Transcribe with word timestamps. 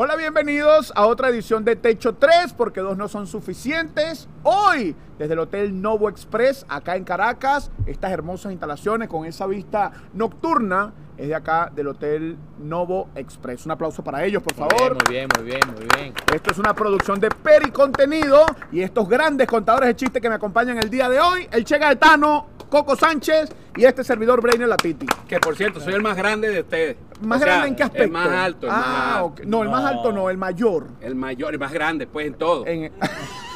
Hola, 0.00 0.14
bienvenidos 0.14 0.92
a 0.94 1.08
otra 1.08 1.28
edición 1.28 1.64
de 1.64 1.74
Techo 1.74 2.14
3, 2.14 2.52
porque 2.52 2.78
dos 2.78 2.96
no 2.96 3.08
son 3.08 3.26
suficientes. 3.26 4.28
Hoy, 4.44 4.94
desde 5.18 5.32
el 5.32 5.40
Hotel 5.40 5.82
Novo 5.82 6.08
Express, 6.08 6.64
acá 6.68 6.94
en 6.94 7.02
Caracas, 7.02 7.72
estas 7.84 8.12
hermosas 8.12 8.52
instalaciones 8.52 9.08
con 9.08 9.24
esa 9.24 9.48
vista 9.48 9.90
nocturna, 10.14 10.92
es 11.18 11.26
de 11.28 11.34
acá 11.34 11.70
del 11.74 11.88
Hotel 11.88 12.36
Novo 12.60 13.08
Express. 13.16 13.66
Un 13.66 13.72
aplauso 13.72 14.02
para 14.04 14.24
ellos, 14.24 14.42
por 14.42 14.56
Muy 14.56 14.68
favor. 14.70 15.08
bien, 15.08 15.28
muy 15.36 15.44
bien, 15.44 15.60
muy 15.68 15.76
bien, 15.76 15.76
muy 15.76 15.86
bien. 15.96 16.14
Esto 16.32 16.52
es 16.52 16.58
una 16.58 16.72
producción 16.74 17.18
de 17.18 17.28
Pericontenido 17.28 18.46
y 18.70 18.80
estos 18.82 19.08
grandes 19.08 19.48
contadores 19.48 19.88
de 19.88 19.96
chistes 19.96 20.22
que 20.22 20.28
me 20.28 20.36
acompañan 20.36 20.78
el 20.78 20.88
día 20.88 21.08
de 21.08 21.18
hoy, 21.20 21.48
el 21.50 21.64
Che 21.64 21.76
Gaetano, 21.78 22.46
Coco 22.70 22.94
Sánchez 22.94 23.50
y 23.76 23.84
este 23.84 24.04
servidor 24.04 24.40
Brainer 24.40 24.68
Latiti. 24.68 25.06
Que 25.26 25.40
por 25.40 25.56
cierto, 25.56 25.80
soy 25.80 25.94
el 25.94 26.02
más 26.02 26.16
grande 26.16 26.50
de 26.50 26.60
ustedes. 26.60 26.96
¿Más 27.20 27.40
O 27.40 27.44
sea, 27.44 27.52
grande 27.54 27.68
en 27.68 27.76
qué 27.76 27.82
aspecto? 27.82 28.04
El 28.04 28.10
más 28.12 28.28
alto, 28.28 28.66
el 28.66 28.72
ah, 28.72 28.76
más 28.76 29.16
alto. 29.16 29.42
No, 29.46 29.62
el 29.64 29.68
más 29.70 29.84
alto 29.84 30.12
no, 30.12 30.30
el 30.30 30.36
mayor. 30.36 30.86
El 31.00 31.16
mayor, 31.16 31.52
el 31.52 31.58
más 31.58 31.72
grande, 31.72 32.06
pues 32.06 32.28
en 32.28 32.34
todo. 32.34 32.64
En- 32.66 32.92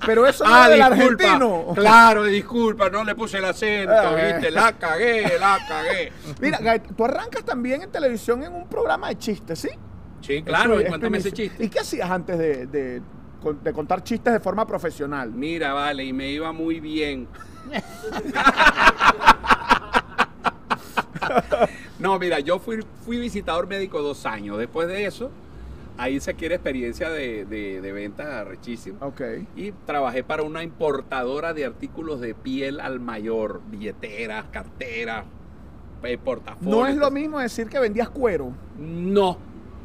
Pero 0.06 0.28
eso 0.28 0.44
no 0.46 0.54
ah, 0.54 0.66
es 0.66 0.70
del 0.72 0.82
argentino. 0.82 1.66
Claro, 1.76 2.24
disculpa, 2.26 2.90
no 2.90 3.04
le 3.04 3.16
puse 3.16 3.38
el 3.38 3.46
acento, 3.46 3.94
Ah, 3.94 4.16
viste, 4.16 4.52
la 4.52 4.74
cagué, 4.74 5.38
la 5.40 5.60
cagué. 5.68 6.12
Mira, 6.40 6.80
tú 6.80 7.06
arrancas 7.06 7.44
también 7.44 7.82
en 7.82 7.92
televisión 7.92 8.44
en 8.44 8.54
un 8.54 8.68
programa 8.68 9.10
de 9.10 9.18
chistes, 9.18 9.60
¿sí? 9.60 9.70
Sí, 10.22 10.42
claro, 10.44 10.82
y 10.82 10.86
cuéntame 10.86 11.18
ese 11.20 11.32
chiste. 11.32 11.64
¿Y 11.64 11.70
qué 11.70 11.80
hacías 11.80 12.10
antes 12.10 12.38
de, 12.38 12.66
de- 12.68 13.02
de 13.62 13.74
contar 13.74 14.04
chistes 14.04 14.34
de 14.34 14.40
forma 14.40 14.66
profesional? 14.66 15.32
Mira, 15.32 15.74
vale, 15.74 16.04
y 16.04 16.14
me 16.14 16.30
iba 16.30 16.52
muy 16.52 16.80
bien. 16.80 17.28
no, 22.00 22.20
mira, 22.20 22.40
yo 22.40 22.60
fui, 22.60 22.84
fui 23.06 23.18
visitador 23.18 23.68
médico 23.68 24.02
dos 24.02 24.26
años. 24.26 24.58
Después 24.58 24.88
de 24.88 25.06
eso, 25.06 25.32
ahí 25.98 26.20
se 26.20 26.34
quiere 26.36 26.56
experiencia 26.56 27.10
de, 27.10 27.46
de, 27.46 27.82
de 27.82 27.92
ventas 27.92 28.28
arrechísima. 28.28 29.06
Ok. 29.06 29.22
Y 29.56 29.72
trabajé 29.72 30.24
para 30.24 30.44
una 30.44 30.64
importadora 30.64 31.54
de 31.54 31.66
artículos 31.66 32.22
de 32.22 32.34
piel 32.34 32.80
al 32.80 33.00
mayor, 33.00 33.62
billeteras, 33.70 34.46
carteras, 34.52 35.26
eh, 36.04 36.18
portafolios. 36.18 36.78
No 36.78 36.88
es 36.88 36.96
lo 36.96 37.12
mismo 37.12 37.40
decir 37.40 37.68
que 37.68 37.80
vendías 37.80 38.10
cuero. 38.10 38.54
No, 38.78 39.38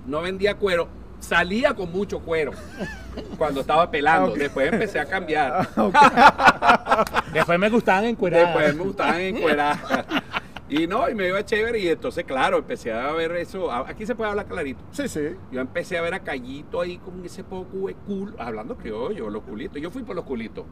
no 0.07 0.21
vendía 0.21 0.57
cuero. 0.57 0.89
Salía 1.19 1.75
con 1.75 1.93
mucho 1.93 2.21
cuero 2.21 2.53
cuando 3.39 3.61
estaba 3.61 3.91
pelando. 3.91 4.35
Después 4.35 4.73
empecé 4.73 4.99
a 4.99 5.05
cambiar. 5.05 5.69
Después 7.33 7.59
me 7.59 7.69
gustaban 7.69 8.05
encueradas. 8.07 8.49
Después 8.49 8.75
me 8.75 8.85
gustaban 8.85 9.21
encuerar. 9.21 9.79
Y 10.71 10.87
no, 10.87 11.11
y 11.11 11.15
me 11.15 11.27
iba 11.29 11.45
chévere. 11.45 11.79
Y 11.81 11.89
entonces, 11.89 12.25
claro, 12.25 12.59
empecé 12.59 12.93
a 12.93 13.11
ver 13.13 13.33
eso. 13.33 13.71
Aquí 13.73 14.07
se 14.07 14.15
puede 14.15 14.31
hablar 14.31 14.47
clarito. 14.47 14.81
Sí, 14.93 15.09
sí. 15.09 15.21
Yo 15.51 15.61
empecé 15.61 15.99
a 15.99 16.03
ver 16.03 16.15
a 16.15 16.21
Callito 16.21 16.81
ahí 16.81 16.99
con 16.99 17.25
ese 17.25 17.43
poco 17.45 17.89
de 17.89 17.95
cool, 18.07 18.35
hablando 18.39 18.77
criollo, 18.77 19.29
los 19.29 19.43
culitos. 19.43 19.83
Yo 19.83 19.91
fui 19.91 20.03
por 20.03 20.15
los 20.15 20.25
culitos. 20.25 20.65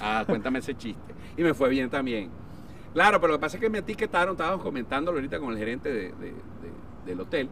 Ah, 0.00 0.24
cuéntame 0.26 0.60
ese 0.60 0.74
chiste. 0.76 1.14
Y 1.36 1.42
me 1.42 1.52
fue 1.52 1.68
bien 1.68 1.90
también. 1.90 2.30
Claro, 2.92 3.20
pero 3.20 3.32
lo 3.32 3.38
que 3.38 3.42
pasa 3.42 3.56
es 3.56 3.60
que 3.60 3.68
me 3.70 3.78
etiquetaron, 3.78 4.34
estábamos 4.34 4.62
comentándolo 4.62 5.18
ahorita 5.18 5.40
con 5.40 5.50
el 5.52 5.58
gerente 5.58 5.88
de- 5.92 6.12
de- 6.12 6.30
de- 6.30 7.04
del 7.06 7.20
hotel. 7.20 7.48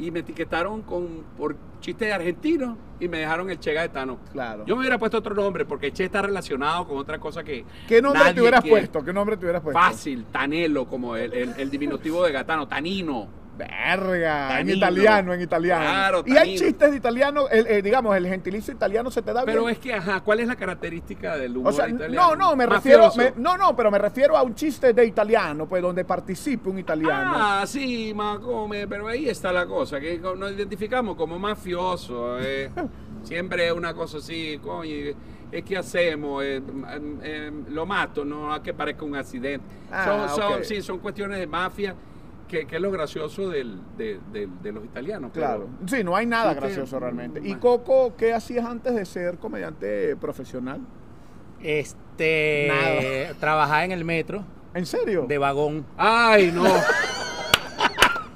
Y 0.00 0.10
me 0.10 0.20
etiquetaron 0.20 0.82
con, 0.82 1.24
por 1.36 1.56
chistes 1.80 2.08
de 2.08 2.12
argentinos 2.14 2.76
y 2.98 3.06
me 3.08 3.18
dejaron 3.18 3.50
el 3.50 3.58
Che 3.60 3.72
Gaetano. 3.74 4.18
Claro. 4.32 4.64
Yo 4.66 4.74
me 4.74 4.80
hubiera 4.80 4.98
puesto 4.98 5.18
otro 5.18 5.34
nombre 5.34 5.64
porque 5.66 5.88
el 5.88 5.92
Che 5.92 6.04
está 6.04 6.22
relacionado 6.22 6.86
con 6.88 6.96
otra 6.96 7.18
cosa 7.18 7.44
que. 7.44 7.64
¿Qué 7.86 8.00
nombre 8.00 8.20
nadie 8.20 8.34
te 8.34 8.40
hubieras 8.40 8.60
quiere. 8.62 8.76
puesto? 8.80 9.04
¿Qué 9.04 9.12
nombre 9.12 9.36
te 9.36 9.44
hubieras 9.44 9.62
puesto? 9.62 9.78
Fácil, 9.78 10.24
Tanelo, 10.32 10.86
como 10.86 11.16
el, 11.16 11.32
el- 11.34 11.54
el 11.58 11.70
diminutivo 11.70 12.24
de 12.24 12.32
Gatano, 12.32 12.66
Tanino. 12.66 13.28
Verga, 13.68 14.60
en 14.60 14.70
italiano, 14.70 15.34
en 15.34 15.40
italiano. 15.42 15.84
Claro, 15.84 16.22
y 16.26 16.36
hay 16.36 16.56
chistes 16.56 16.90
de 16.90 16.96
italiano, 16.96 17.48
el- 17.48 17.66
eh, 17.66 17.82
digamos, 17.82 18.16
el 18.16 18.26
gentilicio 18.26 18.72
italiano 18.72 19.10
se 19.10 19.22
te 19.22 19.32
da 19.32 19.44
Pero 19.44 19.62
bien. 19.64 19.72
es 19.74 19.78
que, 19.78 19.94
ajá, 19.94 20.20
¿cuál 20.20 20.40
es 20.40 20.48
la 20.48 20.56
característica 20.56 21.36
del 21.36 21.56
humor 21.56 21.72
O 21.72 21.76
sea, 21.76 21.88
italiano? 21.88 22.28
no, 22.30 22.36
no, 22.36 22.56
me 22.56 22.66
refiero, 22.66 23.10
me- 23.16 23.32
no, 23.36 23.56
no, 23.56 23.76
pero 23.76 23.90
me 23.90 23.98
refiero 23.98 24.36
a 24.36 24.42
un 24.42 24.54
chiste 24.54 24.92
de 24.92 25.04
italiano, 25.04 25.66
pues 25.68 25.82
donde 25.82 26.04
participe 26.04 26.68
un 26.68 26.78
italiano. 26.78 27.32
Ah, 27.34 27.64
sí, 27.66 28.12
ma 28.14 28.38
come, 28.40 28.86
pero 28.86 29.08
ahí 29.08 29.28
está 29.28 29.52
la 29.52 29.66
cosa, 29.66 30.00
que 30.00 30.18
nos 30.18 30.52
identificamos 30.52 31.16
como 31.16 31.38
mafioso. 31.38 32.38
eh. 32.40 32.70
Siempre 33.22 33.66
es 33.66 33.72
una 33.72 33.92
cosa 33.92 34.16
así, 34.16 34.58
coño, 34.62 34.90
es 35.52 35.62
que 35.64 35.76
hacemos, 35.76 36.42
Eh, 36.42 36.56
em, 36.56 37.18
em, 37.22 37.64
lo 37.68 37.84
mato, 37.84 38.24
no 38.24 38.52
a 38.52 38.62
que 38.62 38.72
parezca 38.72 39.04
un 39.04 39.14
accidente. 39.14 39.66
Ah, 39.92 40.26
son, 40.34 40.42
son- 40.50 40.64
sí, 40.64 40.80
son 40.80 40.98
cuestiones 41.00 41.38
de 41.38 41.46
mafia, 41.46 41.94
que, 42.50 42.66
que 42.66 42.76
es 42.76 42.82
lo 42.82 42.90
gracioso 42.90 43.48
del- 43.48 43.78
de, 43.96 44.18
de- 44.32 44.48
de 44.62 44.72
los 44.72 44.84
italianos. 44.84 45.30
pero- 45.32 45.46
Claro. 45.46 45.68
Sí, 45.86 46.02
no 46.02 46.16
hay 46.16 46.26
nada 46.26 46.52
que- 46.54 46.60
gracioso 46.60 46.98
realmente. 46.98 47.40
¿Y 47.44 47.54
Coco, 47.54 48.14
qué 48.16 48.34
hacías 48.34 48.66
antes 48.66 48.94
de 48.94 49.04
ser 49.04 49.38
comediante 49.38 50.16
profesional? 50.16 50.80
Este. 51.62 52.68
Nada. 52.68 53.34
Trabajaba 53.38 53.84
en 53.84 53.92
el 53.92 54.04
metro 54.04 54.44
¿En 54.74 54.84
serio? 54.86 55.26
de 55.28 55.38
vagón. 55.38 55.86
Ay, 55.96 56.50
no. 56.52 56.64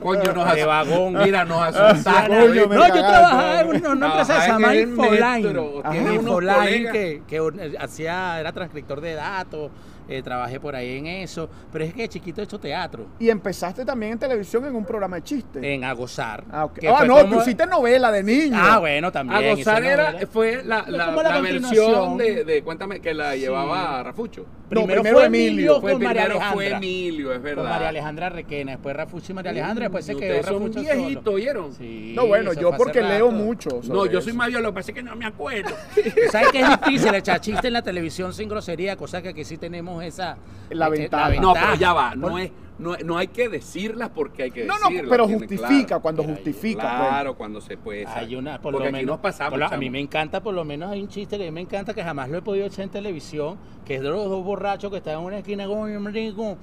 Coño, 0.00 0.32
nos 0.34 0.54
De 0.54 0.64
vagón. 0.66 1.14
Mira, 1.14 1.44
nos 1.46 1.62
asustaron. 1.62 2.54
no, 2.54 2.54
yo 2.54 2.68
trabajaba 2.68 3.60
en 3.60 3.68
una, 3.68 3.90
una 3.92 4.06
empresa 4.08 4.34
que 4.36 4.40
se 4.42 4.48
llama 4.48 4.74
Infoline. 4.74 5.42
metro, 5.42 5.82
Infoline 5.94 6.24
colegas. 6.26 6.92
que, 6.92 7.22
que 7.26 7.36
eh, 7.36 7.74
hacía, 7.80 8.38
era 8.40 8.52
transcriptor 8.52 9.00
de 9.00 9.14
datos, 9.14 9.70
eh, 10.08 10.22
trabajé 10.22 10.60
por 10.60 10.74
ahí 10.76 10.98
en 10.98 11.06
eso, 11.06 11.48
pero 11.72 11.84
es 11.84 11.92
que 11.94 12.02
de 12.02 12.08
chiquito 12.08 12.40
he 12.40 12.44
hecho 12.44 12.58
teatro, 12.58 13.06
Y 13.18 13.30
empezaste 13.30 13.84
también 13.84 14.12
en 14.12 14.18
televisión 14.18 14.64
en 14.66 14.74
un 14.74 14.84
programa 14.84 15.16
de 15.16 15.22
chistes. 15.22 15.62
en 15.62 15.84
A 15.84 15.92
Gozar. 15.92 16.44
Ah, 16.50 16.68
que 16.74 16.88
Ah, 16.88 17.04
no, 17.04 17.16
como- 17.18 17.36
tú 17.36 17.40
hiciste 17.42 17.66
novela 17.66 18.10
de 18.12 18.22
niño. 18.22 18.56
Ah, 18.58 18.78
bueno, 18.78 19.10
también. 19.12 19.38
A 19.38 19.42
hice 19.52 19.56
gozar 19.70 19.84
era, 19.84 20.14
fue 20.30 20.62
la, 20.64 20.84
la, 20.88 21.10
la 21.10 21.40
versión 21.40 22.16
de, 22.18 22.44
de, 22.44 22.62
cuéntame, 22.62 23.00
que 23.00 23.14
la 23.14 23.36
llevaba 23.36 24.02
Rafucho. 24.02 24.46
No, 24.70 24.80
Primero, 24.86 25.02
fue 25.02 25.26
Emilio. 25.26 25.50
Emilio, 25.50 25.80
Fue, 25.80 25.92
con 25.92 26.02
María 26.02 26.22
primero 26.24 26.40
fue 26.52 26.66
Alejandra. 26.66 26.76
Emilio, 26.78 27.32
es 27.32 27.42
verdad. 27.42 27.62
Con 27.62 27.70
María 27.70 27.88
Alejandra 27.88 28.28
Requena, 28.30 28.72
después 28.72 28.96
Rafucho 28.96 29.32
y 29.32 29.34
María 29.34 29.50
Alejandra, 29.52 29.82
después 29.84 30.04
se 30.06 30.16
quedó 30.16 30.42
Rafucho 30.42 30.80
viejitos, 30.80 31.24
solo. 31.24 31.36
¿oyeron? 31.36 31.74
Sí, 31.74 32.12
No, 32.16 32.26
bueno, 32.26 32.52
yo 32.54 32.72
porque 32.76 33.02
leo 33.02 33.30
mucho. 33.30 33.68
No, 33.84 34.06
yo 34.06 34.18
eso. 34.18 34.22
soy 34.22 34.32
mayor, 34.32 34.62
lo 34.62 34.70
que 34.70 34.74
pasa 34.74 34.90
es 34.90 34.94
que 34.96 35.02
no 35.02 35.14
me 35.16 35.26
acuerdo. 35.26 35.70
¿Sabes 36.32 36.48
qué 36.50 36.60
es 36.60 36.68
difícil 36.80 37.14
echar 37.14 37.40
chiste 37.40 37.66
en 37.66 37.72
la 37.74 37.82
televisión 37.82 38.32
sin 38.32 38.48
grosería? 38.48 38.96
Cosa 38.96 39.22
que 39.22 39.28
aquí 39.28 39.44
sí 39.44 39.58
tenemos 39.58 39.93
esa... 40.02 40.36
La 40.70 40.86
eh, 40.86 40.90
ventaja. 40.90 41.40
No, 41.40 41.52
pero 41.52 41.74
ya 41.74 41.92
va, 41.92 42.14
no 42.14 42.38
es, 42.38 42.50
no, 42.78 42.96
no 43.04 43.18
hay 43.18 43.28
que 43.28 43.48
decirlas 43.48 44.10
porque 44.14 44.44
hay 44.44 44.50
que 44.50 44.64
No, 44.64 44.78
no, 44.78 44.88
decirlas. 44.88 45.10
pero 45.10 45.28
justifica 45.28 45.86
claro. 45.86 46.02
cuando 46.02 46.24
justifica. 46.24 46.80
pues. 46.82 47.08
Claro, 47.08 47.34
cuando 47.36 47.60
se 47.60 47.76
puede. 47.76 48.06
Hay 48.06 48.34
una, 48.34 48.60
por 48.60 48.72
porque 48.72 48.78
lo 48.78 48.84
aquí 48.86 48.92
menos, 49.04 49.06
nos 49.16 49.20
pasamos. 49.20 49.58
lo- 49.58 49.66
a 49.66 49.76
mí 49.76 49.90
me 49.90 50.00
encanta, 50.00 50.42
por 50.42 50.54
lo 50.54 50.64
menos 50.64 50.90
hay 50.90 51.02
un 51.02 51.08
chiste 51.08 51.36
que 51.36 51.44
a 51.44 51.46
mí 51.46 51.52
me 51.52 51.60
encanta 51.60 51.92
que 51.94 52.02
jamás 52.02 52.28
lo 52.30 52.38
he 52.38 52.42
podido 52.42 52.66
echar 52.66 52.84
en 52.84 52.90
televisión, 52.90 53.58
que 53.84 53.96
es 53.96 54.02
de 54.02 54.08
los 54.08 54.24
dos 54.28 54.42
borrachos 54.42 54.90
que 54.90 54.96
están 54.96 55.18
en 55.18 55.24
una 55.24 55.38
esquina, 55.38 55.66
como 55.66 55.86
marico, 56.00 56.56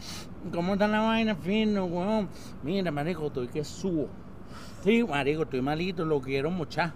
¿cómo 0.53 0.73
está 0.73 0.87
la 0.87 0.99
vaina 1.01 1.35
fino, 1.35 1.85
weón? 1.85 2.27
Mira, 2.63 2.91
marico, 2.91 3.27
estoy 3.27 3.47
que 3.47 3.63
subo. 3.63 4.07
Sí, 4.83 5.03
marico, 5.03 5.43
estoy 5.43 5.61
malito, 5.61 6.03
lo 6.03 6.19
quiero 6.19 6.49
muchar. 6.49 6.91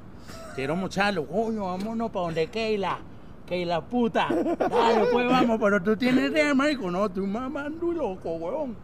Quiero 0.55 0.75
mucharlo, 0.75 1.25
coño, 1.27 1.65
vámonos 1.65 2.09
para 2.09 2.25
donde 2.25 2.47
Keila. 2.47 2.97
Keila 3.45 3.81
puta. 3.81 4.27
Dale, 4.29 5.05
pues 5.11 5.27
vamos, 5.27 5.59
pero 5.61 5.81
tú 5.81 5.95
tienes 5.95 6.31
idea, 6.31 6.53
marico. 6.53 6.89
No, 6.89 7.05
estoy 7.05 7.27
mamando 7.27 7.91
y 7.91 7.95
loco, 7.95 8.35
weón. 8.35 8.75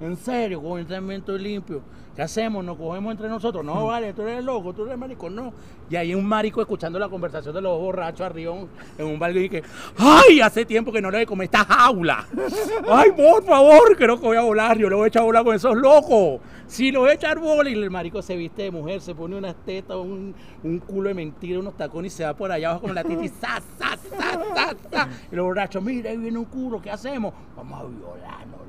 En 0.00 0.16
serio, 0.16 0.62
coño, 0.62 0.86
también 0.86 1.20
estoy 1.20 1.38
limpio. 1.40 1.82
¿Qué 2.16 2.22
hacemos? 2.22 2.64
¿Nos 2.64 2.76
cogemos 2.76 3.12
entre 3.12 3.28
nosotros? 3.28 3.64
No, 3.64 3.86
vale, 3.86 4.12
tú 4.12 4.22
eres 4.22 4.44
loco, 4.44 4.72
tú 4.72 4.84
eres 4.84 4.98
marico, 4.98 5.30
no. 5.30 5.52
Y 5.88 5.96
hay 5.96 6.14
un 6.14 6.26
marico 6.26 6.60
escuchando 6.60 6.98
la 6.98 7.08
conversación 7.08 7.54
de 7.54 7.60
los 7.62 7.78
borrachos 7.78 8.22
arriba 8.22 8.54
en- 8.98 9.06
un 9.06 9.18
balcón 9.18 9.44
y 9.44 9.48
que, 9.48 9.62
¡ay! 9.96 10.40
Hace 10.40 10.64
tiempo 10.64 10.92
que 10.92 11.00
no 11.00 11.10
le 11.10 11.24
como 11.24 11.42
esta 11.42 11.64
jaula. 11.64 12.26
¡Ay, 12.88 13.12
por 13.12 13.44
favor! 13.44 13.96
Creo 13.96 14.20
que 14.20 14.26
voy 14.26 14.36
a 14.36 14.42
volar, 14.42 14.76
yo 14.76 14.88
le 14.90 14.96
voy 14.96 15.04
a 15.04 15.08
echar 15.08 15.22
bola 15.22 15.42
con 15.44 15.54
esos 15.54 15.76
locos. 15.76 16.40
Si 16.66 16.90
lo 16.92 17.00
voy 17.00 17.10
a 17.10 17.14
echar 17.14 17.38
bola 17.38 17.70
y 17.70 17.74
el 17.74 17.90
marico 17.90 18.20
se 18.22 18.36
viste 18.36 18.62
de 18.62 18.70
mujer, 18.70 19.00
se 19.00 19.14
pone 19.14 19.36
unas 19.36 19.54
tetas, 19.64 19.96
un, 19.96 20.34
un 20.62 20.78
culo 20.80 21.08
de 21.08 21.14
mentira, 21.14 21.58
unos 21.60 21.76
tacones 21.76 22.12
y 22.12 22.16
se 22.16 22.24
va 22.24 22.34
por 22.34 22.50
allá 22.52 22.68
abajo 22.70 22.82
como 22.82 22.94
la 22.94 23.02
titi, 23.04 23.28
¡sa, 23.28 23.60
sa, 23.78 23.96
sa, 23.96 24.44
sa, 24.54 24.76
sa! 24.90 25.08
Y 25.32 25.36
los 25.36 25.44
borrachos, 25.46 25.82
mira, 25.82 26.10
ahí 26.10 26.16
viene 26.16 26.38
un 26.38 26.44
culo, 26.44 26.82
¿qué 26.82 26.90
hacemos? 26.90 27.32
Vamos 27.56 27.80
a 27.80 27.84
violarnoslo. 27.84 28.59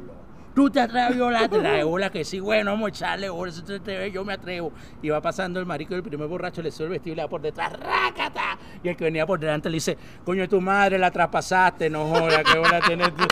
Tú 0.53 0.69
te 0.69 0.81
atreves 0.81 1.11
a 1.11 1.13
violarte, 1.13 1.61
la 1.61 1.71
de 1.71 1.83
bola 1.83 2.09
que 2.09 2.25
sí, 2.25 2.39
bueno, 2.41 2.71
vamos 2.71 2.87
a 2.87 2.89
echarle 2.89 3.29
bola, 3.29 3.51
si 3.51 3.61
te 3.61 3.75
atreves, 3.75 4.13
yo 4.13 4.25
me 4.25 4.33
atrevo. 4.33 4.73
Y 5.01 5.09
va 5.09 5.21
pasando 5.21 5.59
el 5.59 5.65
marico 5.65 5.93
del 5.93 6.03
primer 6.03 6.27
borracho, 6.27 6.61
le 6.61 6.71
sube 6.71 6.85
el 6.85 6.91
vestido 6.91 7.13
y 7.13 7.15
le 7.15 7.21
da 7.21 7.29
por 7.29 7.41
detrás, 7.41 7.71
¡rácata! 7.73 8.57
Y 8.83 8.89
el 8.89 8.97
que 8.97 9.05
venía 9.05 9.25
por 9.25 9.39
delante 9.39 9.69
le 9.69 9.75
dice, 9.75 9.97
coño, 10.25 10.47
tu 10.49 10.59
madre 10.59 10.97
la 10.97 11.09
traspasaste, 11.09 11.89
no 11.89 12.05
joda, 12.05 12.43
qué 12.43 12.57
bola 12.57 12.81
tenés 12.81 13.15
tú. 13.15 13.23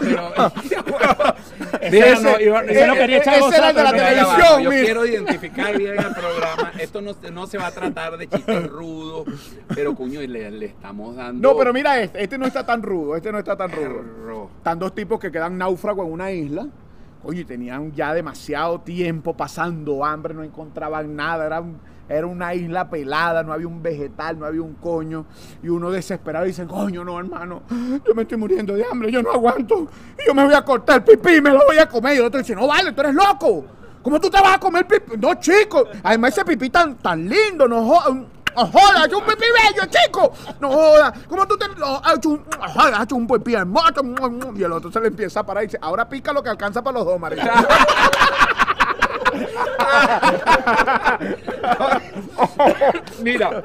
Pero, 0.00 0.32
ese, 1.80 2.22
no, 2.22 2.40
iba- 2.40 2.62
ese 2.64 2.86
no 2.86 2.94
eh, 2.94 2.98
quería 2.98 3.18
echar 3.18 3.34
ese 3.38 3.56
era 3.56 3.72
de 3.72 3.82
la 3.82 3.90
televisión, 3.92 4.62
Yo 4.62 4.70
quiero 4.70 5.06
identificar 5.06 5.76
bien 5.76 5.94
el 5.98 6.14
programa. 6.14 6.72
Esto 6.78 7.00
no, 7.00 7.12
no 7.32 7.46
se 7.46 7.58
va 7.58 7.66
a 7.68 7.72
tratar 7.72 8.16
de 8.16 8.28
chistes 8.28 8.66
rudos, 8.70 9.26
pero 9.74 9.94
coño, 9.94 10.20
le, 10.20 10.50
le 10.50 10.66
estamos 10.66 11.16
dando. 11.16 11.48
No, 11.52 11.56
pero 11.58 11.72
mira 11.72 12.00
este, 12.00 12.22
este 12.22 12.38
no 12.38 12.46
está 12.46 12.64
tan 12.64 12.82
rudo, 12.82 13.16
este 13.16 13.30
no 13.32 13.38
está 13.38 13.56
tan 13.56 13.70
rudo. 13.70 14.50
Están 14.58 14.78
dos 14.78 14.94
tipos 14.94 15.18
que 15.20 15.30
quedan 15.30 15.58
náufragos 15.58 16.06
en 16.06 16.12
una 16.12 16.30
isla 16.30 16.66
coño, 17.22 17.40
y 17.40 17.44
tenían 17.44 17.92
ya 17.92 18.12
demasiado 18.14 18.80
tiempo 18.80 19.36
pasando 19.36 20.04
hambre, 20.04 20.34
no 20.34 20.42
encontraban 20.42 21.14
nada, 21.14 21.46
era, 21.46 21.60
un- 21.60 21.78
era 22.12 22.26
una 22.26 22.54
isla 22.54 22.88
pelada, 22.88 23.42
no 23.42 23.52
había 23.52 23.66
un 23.66 23.82
vegetal, 23.82 24.38
no 24.38 24.46
había 24.46 24.62
un 24.62 24.74
coño, 24.74 25.24
y 25.62 25.68
uno 25.68 25.90
desesperado 25.90 26.44
dice, 26.44 26.66
coño, 26.66 27.04
no, 27.04 27.18
hermano, 27.18 27.62
yo 28.06 28.14
me 28.14 28.22
estoy 28.22 28.38
muriendo 28.38 28.74
de 28.74 28.84
hambre, 28.84 29.10
yo 29.10 29.22
no 29.22 29.32
aguanto, 29.32 29.88
y 30.18 30.26
yo 30.26 30.34
me 30.34 30.44
voy 30.44 30.54
a 30.54 30.62
cortar 30.62 30.96
el 30.96 31.04
pipí, 31.04 31.40
me 31.40 31.50
lo 31.50 31.64
voy 31.66 31.78
a 31.78 31.88
comer, 31.88 32.14
y 32.14 32.18
el 32.18 32.26
otro 32.26 32.38
dice, 32.38 32.54
no 32.54 32.66
vale, 32.66 32.92
tú 32.92 33.00
eres 33.00 33.14
loco, 33.14 33.64
¿cómo 34.02 34.20
tú 34.20 34.28
te 34.28 34.40
vas 34.40 34.56
a 34.56 34.60
comer 34.60 34.86
pipí? 34.86 35.16
No, 35.16 35.34
chico, 35.34 35.84
además 36.02 36.32
ese 36.32 36.44
pipí 36.44 36.68
tan, 36.70 36.96
tan 36.96 37.28
lindo, 37.28 37.66
no 37.66 37.84
jodas. 37.84 38.26
No 38.54 38.66
jodas, 38.66 39.06
es 39.06 39.14
un 39.14 39.24
pipí 39.24 39.46
bello, 39.46 39.88
chico. 39.88 40.30
No 40.60 40.70
jodas. 40.70 41.14
¿Cómo 41.26 41.46
tú 41.46 41.56
te.? 41.56 41.68
No, 41.68 42.02
ha 42.04 42.12
hecho 42.14 42.28
un, 42.28 42.44
jodas, 42.44 43.00
ha 43.00 43.02
hecho 43.04 43.16
un 43.16 43.26
pipí. 43.26 43.52
Y 43.52 44.62
el 44.62 44.72
otro 44.72 44.92
se 44.92 45.00
le 45.00 45.08
empieza 45.08 45.40
a 45.40 45.46
parar 45.46 45.64
y 45.64 45.68
dice: 45.68 45.78
Ahora 45.80 46.06
pica 46.06 46.34
lo 46.34 46.42
que 46.42 46.50
alcanza 46.50 46.82
para 46.82 46.98
los 46.98 47.06
dos, 47.06 47.18
marico. 47.18 47.46
Mira, 53.22 53.62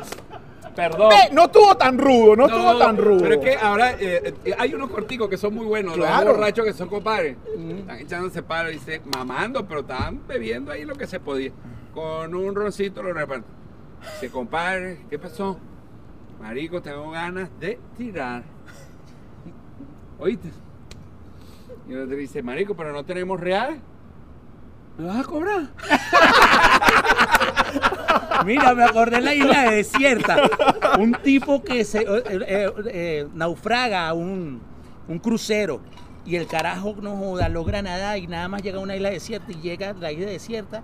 perdón. 0.75 1.12
No 1.31 1.45
estuvo 1.45 1.75
tan 1.77 1.97
rudo, 1.97 2.35
no, 2.35 2.45
estuvo 2.47 2.77
tan 2.77 2.97
rudo. 2.97 3.19
Pero 3.21 3.33
es 3.35 3.39
que 3.41 3.56
ahora 3.56 3.91
eh, 3.94 4.33
eh, 4.45 4.56
hay 4.57 4.74
unos 4.74 4.89
corticos 4.91 5.29
que 5.29 5.38
son 5.38 5.53
muy 5.53 5.65
buenos, 5.65 5.95
Claro. 5.95 6.25
los 6.25 6.38
borrachos 6.38 6.65
que 6.65 6.74
son 6.74 6.89
compadres. 6.89 7.38
Están 7.79 8.00
echándose 8.00 8.44
paro 8.44 8.69
y 8.69 8.74
dice, 8.74 9.01
mamando, 9.15 9.65
pero 9.68 9.81
estaban 9.81 10.25
bebiendo 10.27 10.71
ahí 10.71 10.85
lo 10.85 10.95
que 10.95 11.07
se 11.07 11.19
podía. 11.19 11.51
Con 11.94 12.35
un 12.35 12.56
roncito 12.56 13.01
lo 13.01 13.13
reparten. 13.13 13.45
Dice, 14.13 14.30
compadre, 14.31 15.00
¿qué 15.09 15.18
pasó? 15.18 15.57
Marico, 16.39 16.81
tengo 16.81 17.09
ganas 17.12 17.50
de 17.59 17.80
tirar. 17.97 18.44
¿Oíste? 20.19 20.50
Y 21.89 21.94
el 21.94 22.03
otro 22.03 22.15
dice, 22.15 22.44
marico, 22.44 22.75
pero 22.75 22.91
no 22.91 23.03
tenemos 23.03 23.39
real. 23.39 23.80
¿Me 24.97 25.05
vas 25.05 25.19
a 25.19 25.23
cobrar? 25.23 25.67
Mira, 28.45 28.73
me 28.73 28.83
acordé 28.83 29.17
de 29.17 29.21
la 29.21 29.35
isla 29.35 29.71
desierta. 29.71 30.38
Un 30.99 31.13
tipo 31.23 31.61
que 31.61 31.85
se 31.85 31.99
eh, 31.99 32.23
eh, 32.29 32.71
eh, 32.85 33.27
naufraga 33.33 34.13
un, 34.13 34.61
un 35.07 35.19
crucero 35.19 35.81
y 36.25 36.35
el 36.35 36.47
carajo 36.47 36.95
no 37.01 37.15
joda, 37.15 37.49
logra 37.49 37.81
nadar 37.81 38.17
y 38.17 38.27
nada 38.27 38.47
más 38.47 38.61
llega 38.61 38.79
a 38.79 38.81
una 38.81 38.95
isla 38.95 39.09
desierta 39.09 39.51
y 39.51 39.61
llega 39.61 39.91
a 39.91 39.94
la 39.94 40.11
isla 40.11 40.25
desierta 40.25 40.83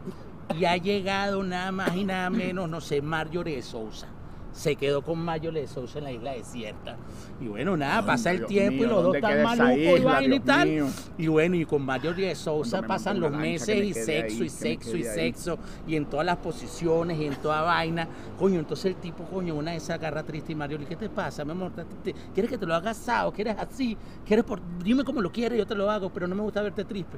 y 0.58 0.66
ha 0.66 0.78
llegado 0.78 1.44
nada 1.44 1.72
más 1.72 1.96
y 1.96 2.04
nada 2.04 2.30
menos, 2.30 2.70
no 2.70 2.82
sé, 2.82 3.02
Marjorie 3.02 3.56
de 3.56 3.62
Sousa. 3.62 4.08
Se 4.54 4.76
quedó 4.76 5.02
con 5.02 5.18
Marjorie 5.20 5.62
de 5.62 5.68
Sousa 5.68 5.98
en 5.98 6.04
la 6.06 6.12
isla 6.12 6.32
desierta. 6.34 6.96
Y 7.42 7.48
bueno, 7.48 7.76
nada, 7.76 7.98
Ay, 8.00 8.06
pasa 8.06 8.30
el 8.32 8.38
Dios 8.38 8.50
tiempo 8.50 8.72
mío, 8.74 8.84
y 8.84 8.88
los 8.88 8.96
dos 9.04 9.14
¿dónde 9.14 9.18
están 9.18 9.44
malucos 9.44 9.78
y 9.78 9.82
isla, 9.96 10.12
vaina 10.14 10.36
y 10.36 10.40
tal. 10.40 10.70
mío? 10.70 10.88
Y 11.18 11.28
bueno, 11.28 11.56
y 11.56 11.66
con 11.66 11.82
Marjorie 11.82 12.28
de 12.28 12.36
Sousa 12.36 12.82
pasan 12.84 13.20
los 13.20 13.32
meses 13.32 13.84
y 13.84 13.94
sexo 13.94 14.12
ahí, 14.12 14.44
y 14.44 14.50
sexo 14.50 14.96
y 14.98 15.04
sexo 15.04 15.58
y 15.88 15.96
en 15.96 16.06
todas 16.06 16.26
las 16.26 16.38
posiciones 16.38 17.20
y 17.20 17.26
en 17.26 17.36
toda 17.38 17.62
vaina. 17.64 18.08
Coño, 18.38 18.60
entonces 18.60 18.86
el 18.86 18.96
tipo, 18.96 19.24
coño, 19.24 19.56
una 19.56 19.72
de 19.72 19.78
esas 19.78 19.92
agarra 19.98 20.22
triste 20.24 20.52
y 20.52 20.56
Mario, 20.56 20.78
¿qué 20.88 20.96
te 20.96 21.10
pasa, 21.10 21.44
mi 21.44 21.52
amor? 21.52 21.72
¿Te- 21.72 21.84
te- 22.14 22.20
¿Quieres 22.34 22.52
que 22.52 22.58
te 22.60 22.66
lo 22.68 22.76
haga 22.76 22.92
asado? 22.92 23.32
¿Quieres 23.32 23.56
así? 23.58 23.98
¿Quieres 24.26 24.46
por... 24.46 24.60
Dime 24.84 25.04
cómo 25.04 25.20
lo 25.22 25.32
quieres, 25.32 25.58
yo 25.58 25.66
te 25.66 25.74
lo 25.76 25.90
hago, 25.90 26.12
pero 26.12 26.28
no 26.28 26.36
me 26.36 26.44
gusta 26.44 26.62
verte 26.62 26.86
triste. 26.86 27.18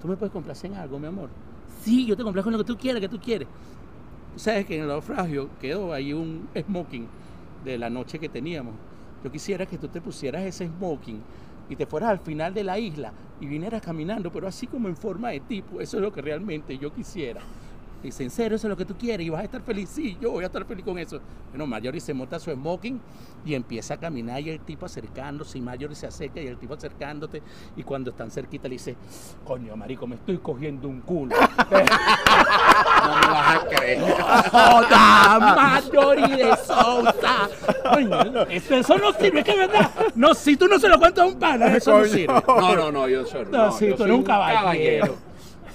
¿Tú 0.00 0.06
me 0.06 0.16
puedes 0.16 0.32
complacer 0.32 0.70
en 0.70 0.76
algo, 0.76 0.98
mi 1.00 1.08
amor? 1.08 1.30
Sí, 1.82 2.06
yo 2.06 2.16
te 2.16 2.22
complazco 2.22 2.48
en 2.50 2.52
lo 2.58 2.58
que 2.64 2.64
tú 2.72 2.76
quieras, 2.78 3.00
que 3.00 3.08
tú 3.08 3.18
quieres. 3.20 3.48
Sabes 4.36 4.66
que 4.66 4.76
en 4.76 4.82
el 4.82 4.88
naufragio 4.88 5.48
quedó 5.60 5.94
ahí 5.94 6.12
un 6.12 6.48
smoking 6.54 7.06
de 7.64 7.78
la 7.78 7.88
noche 7.88 8.18
que 8.18 8.28
teníamos. 8.28 8.74
Yo 9.24 9.32
quisiera 9.32 9.64
que 9.64 9.78
tú 9.78 9.88
te 9.88 10.00
pusieras 10.00 10.42
ese 10.42 10.68
smoking 10.68 11.20
y 11.70 11.76
te 11.76 11.86
fueras 11.86 12.10
al 12.10 12.18
final 12.18 12.52
de 12.52 12.62
la 12.62 12.78
isla 12.78 13.12
y 13.40 13.46
vinieras 13.46 13.80
caminando, 13.80 14.30
pero 14.30 14.46
así 14.46 14.66
como 14.66 14.88
en 14.88 14.96
forma 14.96 15.30
de 15.30 15.40
tipo. 15.40 15.80
Eso 15.80 15.96
es 15.96 16.02
lo 16.02 16.12
que 16.12 16.20
realmente 16.20 16.76
yo 16.76 16.92
quisiera. 16.92 17.40
Dice, 18.02 18.22
¿en 18.22 18.30
serio 18.30 18.56
eso 18.56 18.66
es 18.66 18.70
lo 18.70 18.76
que 18.76 18.84
tú 18.84 18.96
quieres? 18.96 19.26
¿Y 19.26 19.30
vas 19.30 19.40
a 19.40 19.44
estar 19.44 19.62
feliz? 19.62 19.88
Sí, 19.88 20.16
yo 20.20 20.30
voy 20.30 20.44
a 20.44 20.46
estar 20.46 20.64
feliz 20.64 20.84
con 20.84 20.98
eso. 20.98 21.20
Bueno, 21.50 21.66
Marjorie 21.66 22.00
se 22.00 22.14
monta 22.14 22.38
su 22.38 22.52
smoking 22.52 23.00
y 23.44 23.54
empieza 23.54 23.94
a 23.94 23.96
caminar 23.96 24.40
y 24.40 24.50
el 24.50 24.60
tipo 24.60 24.86
acercándose 24.86 25.58
y 25.58 25.60
Marjorie 25.60 25.96
se 25.96 26.06
acerca 26.06 26.40
y 26.40 26.46
el 26.46 26.58
tipo 26.58 26.74
acercándote 26.74 27.42
y 27.76 27.82
cuando 27.82 28.10
están 28.10 28.30
cerquita 28.30 28.68
le 28.68 28.74
dice, 28.74 28.96
coño, 29.44 29.76
marico, 29.76 30.06
me 30.06 30.16
estoy 30.16 30.38
cogiendo 30.38 30.88
un 30.88 31.00
culo. 31.00 31.34
No 33.06 33.14
me 33.20 33.26
vas 33.26 33.56
a 33.56 33.66
creer. 33.68 34.00
¡Joda! 34.50 35.38
Marjorie 35.38 36.36
de 36.36 36.56
Sousa. 36.56 37.48
Coño, 37.92 38.42
eso, 38.48 38.74
eso 38.74 38.98
no 38.98 39.12
sirve, 39.12 39.44
que 39.44 39.56
verdad. 39.56 39.90
No, 40.14 40.34
si 40.34 40.56
tú 40.56 40.66
no 40.66 40.78
se 40.78 40.88
lo 40.88 40.98
cuentas 40.98 41.24
a 41.24 41.26
un 41.28 41.38
pana, 41.38 41.76
eso 41.76 41.98
no 41.98 42.04
sirve. 42.04 42.42
No, 42.46 42.74
no, 42.74 42.92
no, 42.92 43.08
yo 43.08 43.24
soy. 43.24 43.44
No, 43.44 43.68
no, 43.68 43.80
yo 43.80 43.94
tú 43.94 44.04
eres 44.04 44.16
un 44.16 44.22
caballero. 44.24 45.16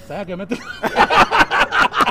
¿Sabes 0.06 0.26
qué 0.26 0.36
me 0.36 0.46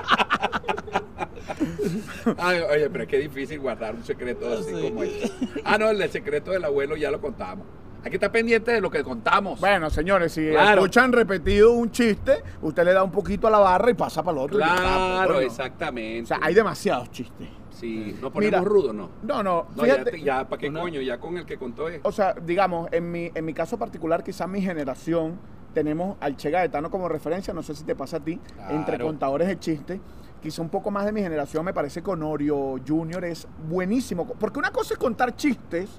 Ay, 2.38 2.60
oye, 2.60 2.90
pero 2.90 3.04
es 3.04 3.10
que 3.10 3.18
es 3.18 3.24
difícil 3.24 3.60
guardar 3.60 3.96
un 3.96 4.04
secreto 4.04 4.52
así 4.54 4.74
Sí. 4.76 4.82
como 4.82 5.04
este. 5.04 5.32
Ah, 5.64 5.78
no, 5.78 5.90
el 5.90 6.10
secreto 6.10 6.52
del 6.52 6.64
abuelo 6.66 6.96
ya 6.96 7.12
lo 7.12 7.20
contamos. 7.22 7.66
Hay 8.04 8.10
que 8.10 8.18
estar 8.18 8.32
pendiente 8.32 8.72
de 8.72 8.82
lo 8.82 8.90
que 8.90 9.04
contamos. 9.04 9.60
Bueno, 9.60 9.90
señores, 9.92 10.32
si 10.32 10.50
Claro. 10.50 10.82
escuchan 10.82 11.12
repetido 11.12 11.72
un 11.72 11.92
chiste, 11.92 12.42
usted 12.62 12.84
le 12.84 12.94
da 12.94 13.04
un 13.04 13.12
poquito 13.12 13.48
a 13.48 13.52
la 13.52 13.60
barra 13.60 13.92
y 13.92 13.94
pasa 13.94 14.24
para 14.24 14.38
el 14.40 14.44
otro. 14.46 14.58
pues, 14.60 14.72
claro, 14.72 15.40
exactamente. 15.40 16.24
O 16.24 16.28
sea, 16.28 16.40
hay 16.42 16.54
demasiados 16.56 17.12
chistes. 17.12 17.48
Sí, 17.70 18.16
nos 18.22 18.32
ponemos 18.32 18.60
Mira. 18.60 18.62
rudos, 18.70 18.94
¿no? 18.94 19.10
No, 19.24 19.42
no, 19.44 19.68
No, 19.76 19.86
ya, 19.86 19.94
fíjate. 19.96 20.12
te- 20.12 20.22
ya, 20.22 20.48
¿para 20.48 20.60
qué 20.60 20.70
Una- 20.70 20.82
coño? 20.82 21.02
Ya 21.02 21.20
con 21.20 21.38
el 21.38 21.46
que 21.46 21.58
contó 21.58 21.90
es. 21.90 22.00
O 22.04 22.12
sea, 22.12 22.34
digamos, 22.34 22.88
en 22.92 23.12
mi, 23.12 23.32
en 23.34 23.46
mi 23.46 23.54
caso 23.54 23.78
particular, 23.78 24.24
quizás 24.24 24.48
mi 24.48 24.62
generación, 24.62 25.40
tenemos 25.74 26.18
al 26.20 26.36
Che 26.38 26.50
Gaetano 26.52 26.92
como 26.92 27.08
referencia, 27.08 27.54
no 27.54 27.64
sé 27.64 27.74
si 27.76 27.84
te 27.84 27.96
pasa 27.96 28.18
a 28.18 28.20
ti, 28.20 28.38
Claro. 28.56 28.76
entre 28.76 29.00
contadores 29.00 29.48
de 29.48 29.58
chistes. 29.60 30.00
Quizá 30.42 30.62
un 30.62 30.70
poco 30.70 30.90
más 30.90 31.06
de 31.06 31.12
mi 31.12 31.22
generación 31.22 31.64
me 31.64 31.74
parece 31.74 32.02
que 32.02 32.10
Honorio 32.10 32.78
Junior 32.86 33.24
es 33.26 33.48
buenísimo. 33.70 34.26
Porque 34.26 34.58
una 34.58 34.72
cosa 34.72 34.96
es 34.96 35.00
contar 35.00 35.36
chistes 35.36 35.90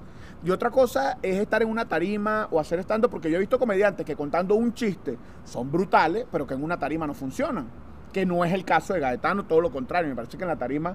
y 0.43 0.51
otra 0.51 0.69
cosa 0.69 1.17
es 1.21 1.37
estar 1.37 1.61
en 1.61 1.69
una 1.69 1.87
tarima 1.87 2.49
o 2.51 2.59
hacer 2.59 2.79
estando, 2.79 3.09
porque 3.09 3.31
yo 3.31 3.37
he 3.37 3.39
visto 3.39 3.57
comediantes 3.57 4.05
que 4.05 4.15
contando 4.15 4.55
un 4.55 4.73
chiste 4.73 5.17
son 5.45 5.71
brutales, 5.71 6.25
pero 6.29 6.45
que 6.45 6.53
en 6.55 6.63
una 6.63 6.77
tarima 6.77 7.07
no 7.07 7.13
funcionan. 7.13 7.67
Que 8.11 8.25
no 8.25 8.43
es 8.43 8.51
el 8.51 8.65
caso 8.65 8.93
de 8.93 8.99
Gaetano, 8.99 9.45
todo 9.45 9.61
lo 9.61 9.71
contrario. 9.71 10.09
Me 10.09 10.15
parece 10.15 10.37
que 10.37 10.43
en 10.43 10.49
la 10.49 10.57
tarima 10.57 10.93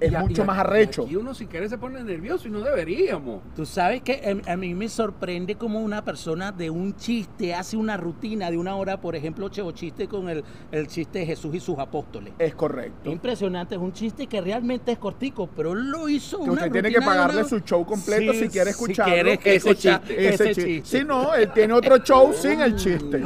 es 0.00 0.12
Y 0.12 0.14
a- 0.14 0.20
mucho 0.20 0.40
y 0.40 0.44
a- 0.44 0.46
más 0.46 0.56
y 0.56 0.60
arrecho. 0.60 1.02
Aquí 1.04 1.16
uno 1.16 1.34
sin 1.34 1.48
querer 1.48 1.68
se 1.68 1.78
pone 1.78 2.02
nervioso 2.02 2.48
y 2.48 2.50
no 2.50 2.60
deberíamos. 2.60 3.40
Tú 3.56 3.64
sabes 3.66 4.02
que 4.02 4.20
em, 4.22 4.40
a, 4.46 4.52
a 4.52 4.56
mí 4.56 4.74
me 4.74 4.88
sorprende 4.88 5.54
como 5.56 5.80
una 5.80 6.04
persona 6.04 6.52
de 6.52 6.70
un 6.70 6.94
chiste 6.96 7.54
hace 7.54 7.76
una 7.76 7.96
rutina 7.96 8.50
de 8.50 8.56
una 8.58 8.76
hora, 8.76 9.00
por 9.00 9.16
ejemplo, 9.16 9.48
Cheo 9.48 9.70
Chiste 9.72 10.08
con 10.08 10.28
el, 10.28 10.44
el 10.72 10.86
chiste 10.88 11.20
de 11.20 11.26
Jesús 11.26 11.54
y 11.54 11.60
sus 11.60 11.78
apóstoles. 11.78 12.32
Es 12.38 12.54
correcto. 12.54 13.10
Impresionante, 13.10 13.74
es 13.76 13.80
un 13.80 13.92
chiste 13.92 14.26
que 14.26 14.40
realmente 14.40 14.92
es 14.92 14.98
cortico, 14.98 15.48
pero 15.54 15.72
él 15.72 15.90
lo 15.90 16.08
hizo. 16.08 16.38
Que 16.38 16.50
una 16.50 16.62
usted 16.62 16.72
tiene 16.72 16.90
que 16.90 17.00
pagarle 17.00 17.40
una- 17.40 17.48
su 17.48 17.60
show 17.60 17.84
completo 17.86 18.32
si 18.34 18.48
quiere 18.48 18.70
escucharlo. 18.70 19.14
Si 19.14 19.20
quiere 19.22 19.32
Ese 19.56 19.56
escuchar 19.70 20.00
chiste. 20.02 20.28
Ese, 20.28 20.34
ese 20.34 20.54
chiste. 20.54 20.64
chiste. 20.82 20.98
Si 20.98 21.04
no, 21.04 21.34
él 21.34 21.50
tiene 21.52 21.72
otro 21.72 21.98
show 21.98 22.32
sin 22.38 22.60
el 22.60 22.76
chiste. 22.76 23.16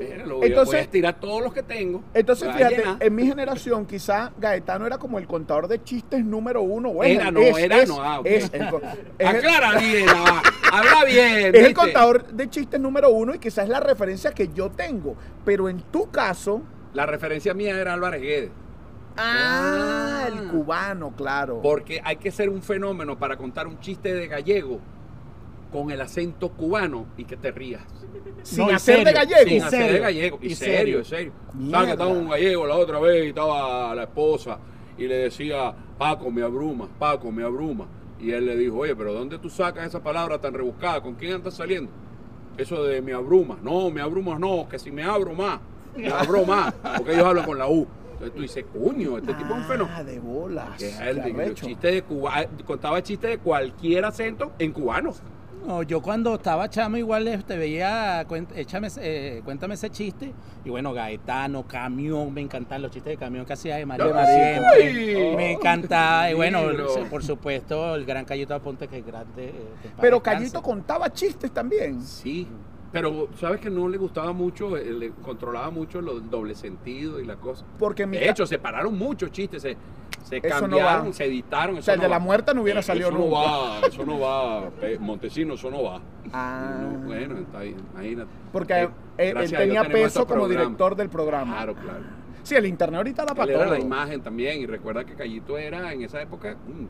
Entonces- 0.00 0.66
voy 0.66 0.76
a 0.76 0.80
estirar 0.80 1.20
todos 1.20 1.42
los 1.42 1.52
que 1.52 1.62
tengo. 1.62 2.02
Entonces, 2.14 2.50
fíjate, 2.54 2.76
llenar. 2.78 2.96
en 3.00 3.14
mi 3.14 3.26
generación 3.26 3.86
quizá 3.86 4.32
Gaetano 4.54 4.86
era 4.86 4.98
como 4.98 5.18
el 5.18 5.26
contador 5.26 5.68
de 5.68 5.82
chistes 5.82 6.24
número 6.24 6.62
uno. 6.62 6.92
Bueno, 6.92 7.20
Era, 7.20 7.30
no, 7.30 7.40
es, 7.40 7.58
era, 7.58 7.78
es, 7.78 7.88
no, 7.88 8.00
ah, 8.00 8.20
es 8.24 8.50
el 8.52 8.62
Aclara 9.26 9.78
bien, 9.80 10.06
ah, 10.08 10.42
habla 10.72 11.04
bien. 11.04 11.28
es 11.28 11.44
el 11.46 11.52
¿viste? 11.52 11.74
contador 11.74 12.26
de 12.26 12.48
chistes 12.48 12.80
número 12.80 13.10
uno 13.10 13.34
y 13.34 13.38
quizás 13.38 13.64
es 13.64 13.70
la 13.70 13.80
referencia 13.80 14.32
que 14.32 14.48
yo 14.48 14.70
tengo. 14.70 15.16
Pero 15.44 15.68
en 15.68 15.80
tu 15.82 16.10
caso, 16.10 16.62
La 16.92 17.06
referencia 17.06 17.52
mía 17.54 17.78
era 17.80 17.92
Álvarez 17.94 18.22
Guedes. 18.22 18.50
ah, 19.16 20.24
Ah. 20.26 20.28
el 20.28 20.48
cubano, 20.48 21.12
claro. 21.16 21.60
Porque 21.62 22.00
hay 22.04 22.16
que 22.16 22.30
ser 22.30 22.48
un 22.48 22.62
fenómeno 22.62 23.18
para 23.18 23.36
contar 23.36 23.66
un 23.66 23.78
chiste 23.80 24.14
de 24.14 24.26
gallego 24.28 24.80
con 25.74 25.90
el 25.90 26.00
acento 26.00 26.50
cubano 26.50 27.06
y 27.16 27.24
que 27.24 27.36
te 27.36 27.50
rías. 27.50 27.82
sin 28.44 28.58
No, 28.64 28.72
hacer 28.72 29.04
de 29.04 29.12
gallego. 29.12 29.48
Sin 29.48 29.56
¿En 29.56 29.62
hacer 29.64 29.92
de 29.92 29.98
gallego. 29.98 30.38
Y 30.40 30.50
¿En 30.50 30.56
serio, 30.56 30.76
serio? 30.78 30.98
en 30.98 31.04
serio. 31.04 31.32
¿Sabes 31.72 31.86
que 31.86 31.92
estaba 31.94 32.10
un 32.12 32.28
gallego 32.28 32.66
la 32.68 32.76
otra 32.76 33.00
vez 33.00 33.24
y 33.24 33.28
estaba 33.30 33.92
la 33.92 34.04
esposa 34.04 34.56
y 34.96 35.08
le 35.08 35.16
decía, 35.16 35.74
Paco, 35.98 36.30
me 36.30 36.42
abruma, 36.42 36.88
Paco, 36.96 37.32
me 37.32 37.42
abruma. 37.42 37.88
Y 38.20 38.30
él 38.30 38.46
le 38.46 38.56
dijo, 38.56 38.76
oye, 38.76 38.94
pero 38.94 39.12
¿dónde 39.14 39.36
tú 39.38 39.50
sacas 39.50 39.88
esa 39.88 40.00
palabra 40.00 40.40
tan 40.40 40.54
rebuscada? 40.54 41.00
¿Con 41.02 41.14
quién 41.16 41.32
andas 41.32 41.54
saliendo? 41.54 41.90
Eso 42.56 42.84
de 42.84 43.02
me 43.02 43.12
abruma. 43.12 43.58
No, 43.60 43.90
me 43.90 44.00
abrumas 44.00 44.38
no, 44.38 44.68
que 44.68 44.78
si 44.78 44.92
me 44.92 45.02
abro 45.02 45.34
más, 45.34 45.58
me 45.96 46.06
abro 46.08 46.44
más. 46.44 46.72
Porque 46.98 47.14
ellos 47.14 47.26
hablan 47.26 47.46
con 47.46 47.58
la 47.58 47.66
U. 47.66 47.84
Entonces 48.12 48.32
tú 48.32 48.42
dices, 48.42 48.64
coño, 48.72 49.18
este 49.18 49.34
tipo 49.34 49.50
es 49.54 49.56
un 49.56 49.64
fenómeno. 49.64 49.96
Ah, 49.98 50.04
de 50.04 50.20
bolas. 50.20 50.78
Que 50.78 51.52
chistes 51.54 51.94
de 51.94 52.02
Cuba, 52.02 52.46
contaba 52.64 53.02
chistes 53.02 53.28
de 53.28 53.38
cualquier 53.38 54.04
acento 54.04 54.52
en 54.60 54.70
cubano. 54.70 55.12
No, 55.66 55.82
yo 55.82 56.02
cuando 56.02 56.34
estaba 56.34 56.68
chamo 56.68 56.98
igual 56.98 57.26
este, 57.26 57.56
veía, 57.56 58.26
échame, 58.54 58.88
eh, 59.00 59.40
cuéntame 59.44 59.74
ese 59.74 59.88
chiste. 59.90 60.32
Y 60.64 60.68
bueno, 60.68 60.92
Gaetano, 60.92 61.62
Camión, 61.66 62.34
me 62.34 62.42
encantan 62.42 62.82
los 62.82 62.90
chistes 62.90 63.12
de 63.12 63.16
Camión 63.16 63.46
que 63.46 63.54
hacía 63.54 63.76
de 63.76 63.86
siempre. 64.26 65.30
Uy. 65.30 65.36
Me 65.36 65.52
encantaba. 65.52 66.30
Y 66.30 66.34
bueno, 66.34 66.60
se- 66.88 67.04
por 67.06 67.22
supuesto, 67.24 67.94
el 67.94 68.04
gran 68.04 68.24
Cayito 68.26 68.54
Aponte 68.54 68.88
que 68.88 68.98
es 68.98 69.06
grande. 69.06 69.46
eh, 69.46 69.52
que 69.82 69.88
Pero. 70.00 70.22
Callito 70.22 70.60
contaba 70.62 71.10
chistes 71.12 71.50
también. 71.50 72.02
Sí. 72.02 72.46
Pero 72.92 73.28
sabes 73.40 73.60
que 73.60 73.70
no 73.70 73.88
le 73.88 73.98
gustaba 73.98 74.32
mucho, 74.32 74.76
eh, 74.76 74.84
le 74.92 75.10
controlaba 75.10 75.68
mucho 75.70 75.98
el 75.98 76.30
doble 76.30 76.54
sentido 76.54 77.18
y 77.20 77.24
la 77.26 77.34
cosa. 77.36 77.64
Porque 77.78 78.06
mi 78.06 78.18
De 78.18 78.28
hecho, 78.30 78.46
separaron 78.46 78.96
muchos 78.96 79.32
chistes, 79.32 79.62
se, 79.62 79.76
se 80.24 80.38
Eso 80.38 80.48
cambiaron, 80.48 81.12
se 81.14 81.26
editaron. 81.26 81.78
O 81.78 81.82
sea, 81.82 81.94
el 81.94 82.00
de 82.00 82.08
la 82.08 82.18
muerte 82.18 82.52
no 82.54 82.62
hubiera 82.62 82.80
Eh, 82.80 82.82
salido 82.82 83.10
eso 83.10 83.18
no 83.18 83.30
va, 83.30 83.80
eso 83.86 84.04
no 84.06 84.18
va, 84.18 84.70
Pe- 84.70 84.98
Montesino, 84.98 85.54
eso 85.54 85.70
no 85.70 85.82
va. 85.84 86.00
Ah. 86.32 86.78
No, 86.80 87.06
bueno, 87.06 87.38
está 87.38 87.60
bien, 87.60 87.76
imagínate. 87.92 88.30
Porque 88.52 88.82
Eh, 89.18 89.34
él, 89.36 89.50
tenía 89.52 89.84
peso 89.84 90.26
como 90.26 90.48
director 90.48 90.96
del 90.96 91.08
programa. 91.10 91.54
Claro, 91.54 91.74
claro. 91.74 92.04
Sí, 92.42 92.54
el 92.56 92.66
internet 92.66 92.96
ahorita 92.98 93.24
da 93.24 93.34
para 93.34 93.52
era 93.52 93.64
todo. 93.64 93.72
la 93.74 93.78
imagen 93.80 94.20
también, 94.22 94.60
y 94.60 94.66
recuerda 94.66 95.04
que 95.04 95.14
Callito 95.14 95.56
era 95.56 95.92
en 95.92 96.02
esa 96.02 96.20
época, 96.20 96.54
mm, 96.66 96.84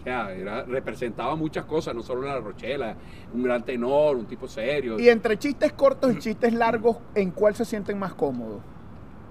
o 0.00 0.02
sea, 0.04 0.32
era, 0.32 0.62
representaba 0.64 1.34
muchas 1.36 1.64
cosas, 1.66 1.94
no 1.94 2.02
solo 2.02 2.22
la 2.22 2.38
Rochela, 2.40 2.94
un 3.34 3.42
gran 3.42 3.62
tenor, 3.64 4.16
un 4.16 4.26
tipo 4.26 4.48
serio. 4.48 4.98
Y 4.98 5.08
entre 5.08 5.36
chistes 5.38 5.72
cortos 5.72 6.14
y 6.14 6.18
chistes 6.18 6.52
largos, 6.52 6.96
¿en 7.14 7.30
cuál 7.32 7.54
se 7.54 7.64
sienten 7.64 7.98
más 7.98 8.14
cómodos? 8.14 8.60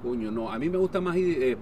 Coño, 0.08 0.32
no, 0.32 0.50
a 0.50 0.58
mí 0.58 0.70
me 0.70 0.78
gusta 0.78 1.02
más 1.02 1.18
eh, 1.18 1.52
eh, 1.52 1.58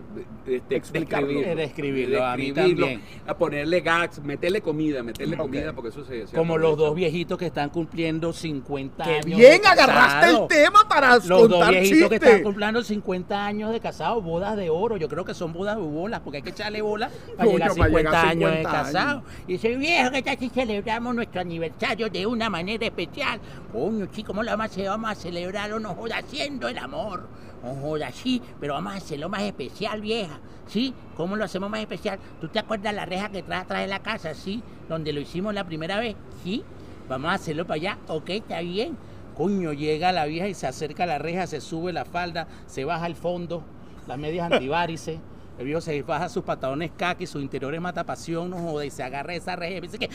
este, 0.45 0.75
Explicarlo. 0.75 1.27
describirlo. 1.27 1.55
Describirlo, 1.55 2.23
a 2.25 2.37
mí 2.37 2.51
Describirlo, 2.51 2.85
también. 2.87 3.01
A 3.25 3.35
ponerle 3.35 3.81
gags, 3.81 4.21
meterle 4.21 4.61
comida, 4.61 5.01
meterle 5.01 5.35
Ok. 5.35 5.41
comida, 5.41 5.73
porque 5.73 5.89
eso 5.89 6.05
se... 6.05 6.27
se 6.27 6.35
Como 6.35 6.57
los 6.59 6.77
dos 6.77 6.93
viejitos 6.93 7.39
que 7.39 7.47
están 7.47 7.69
cumpliendo 7.71 8.31
50 8.33 9.03
¡Qué 9.03 9.09
años. 9.15 9.39
bien 9.39 9.61
de 9.61 9.67
agarraste 9.67 10.29
el 10.29 10.47
tema 10.47 10.87
para 10.87 11.15
Los 11.15 11.27
dos 11.27 11.47
contar 11.49 11.71
viejitos 11.71 12.09
que 12.09 12.15
están 12.15 12.43
cumpliendo 12.43 12.83
50 12.83 13.45
años 13.45 13.71
de 13.71 13.79
casado, 13.79 14.21
bodas 14.21 14.55
de 14.57 14.69
oro. 14.69 14.97
Yo 14.97 15.09
creo 15.09 15.25
que 15.25 15.33
son 15.33 15.51
bodas 15.51 15.77
de 15.77 15.81
bolas, 15.81 16.19
porque 16.19 16.37
hay 16.37 16.43
que 16.43 16.51
echarle 16.51 16.83
bolas 16.83 17.11
para 17.35 17.49
llegar 17.49 17.69
para 17.75 17.85
50 17.85 17.97
llegar 17.97 18.15
a 18.15 18.29
años 18.29 18.51
de 18.51 18.57
50 18.57 18.83
casado. 18.83 19.23
Y 19.47 19.53
dice, 19.53 19.75
viejo, 19.75 20.11
que 20.23 20.29
aquí 20.29 20.49
celebramos 20.49 21.15
nuestro 21.15 21.41
aniversario 21.41 22.09
de 22.09 22.27
una 22.27 22.49
manera 22.51 22.85
especial. 22.85 23.39
Coño, 23.71 24.05
chico, 24.07 24.27
¿cómo 24.27 24.43
lo 24.43 24.51
vamos 24.51 24.65
a 24.65 24.69
hacer? 24.69 24.87
Vamos 24.87 25.09
a 25.09 25.15
celebrarlo, 25.15 25.79
no 25.79 25.95
joda, 25.95 26.17
haciendo 26.17 26.67
el 26.67 26.77
amor. 26.77 27.27
No 27.65 27.73
joda, 27.81 28.11
sí, 28.11 28.43
pero 28.59 28.75
vamos 28.75 28.93
a 28.93 28.97
hacerlo 28.97 29.27
más 29.27 29.41
especial, 29.41 29.99
vieja. 29.99 30.39
¿Sí? 30.67 30.93
¿Cómo 31.17 31.35
lo 31.35 31.45
hacemos 31.45 31.67
más 31.67 31.79
especial? 31.79 32.19
¿Tú 32.39 32.47
te 32.47 32.59
acuerdas 32.59 32.93
la 32.93 33.05
reja 33.05 33.29
que 33.29 33.41
trae 33.41 33.61
atrás 33.61 33.81
de 33.81 33.87
la 33.87 34.03
casa? 34.03 34.35
¿Sí? 34.35 34.61
Donde 34.87 35.11
lo 35.11 35.19
hicimos 35.19 35.51
la 35.51 35.63
primera 35.63 35.99
vez. 35.99 36.15
¿Sí? 36.43 36.63
Vamos 37.09 37.31
a 37.31 37.33
hacerlo 37.33 37.65
para 37.65 37.75
allá. 37.75 37.97
Ok, 38.07 38.29
está 38.29 38.61
bien. 38.61 38.95
Coño, 39.35 39.73
llega 39.73 40.11
la 40.11 40.25
vieja 40.25 40.47
y 40.47 40.53
se 40.53 40.67
acerca 40.67 41.05
a 41.05 41.07
la 41.07 41.17
reja, 41.17 41.47
se 41.47 41.59
sube 41.59 41.91
la 41.91 42.05
falda, 42.05 42.47
se 42.67 42.85
baja 42.85 43.05
al 43.05 43.15
fondo, 43.15 43.63
las 44.07 44.19
medias 44.19 44.51
antivarices. 44.51 45.19
El 45.57 45.65
viejo 45.65 45.81
se 45.81 46.03
baja 46.03 46.29
sus 46.29 46.43
pantalones 46.43 46.91
caqui, 46.95 47.25
sus 47.25 47.41
interiores 47.41 47.81
matapasión, 47.81 48.51
no 48.51 48.57
joda, 48.57 48.85
y 48.85 48.91
se 48.91 49.01
agarra 49.01 49.33
esa 49.33 49.55
reja 49.55 49.77
y 49.77 49.81
dice 49.81 49.97
que. 49.97 50.09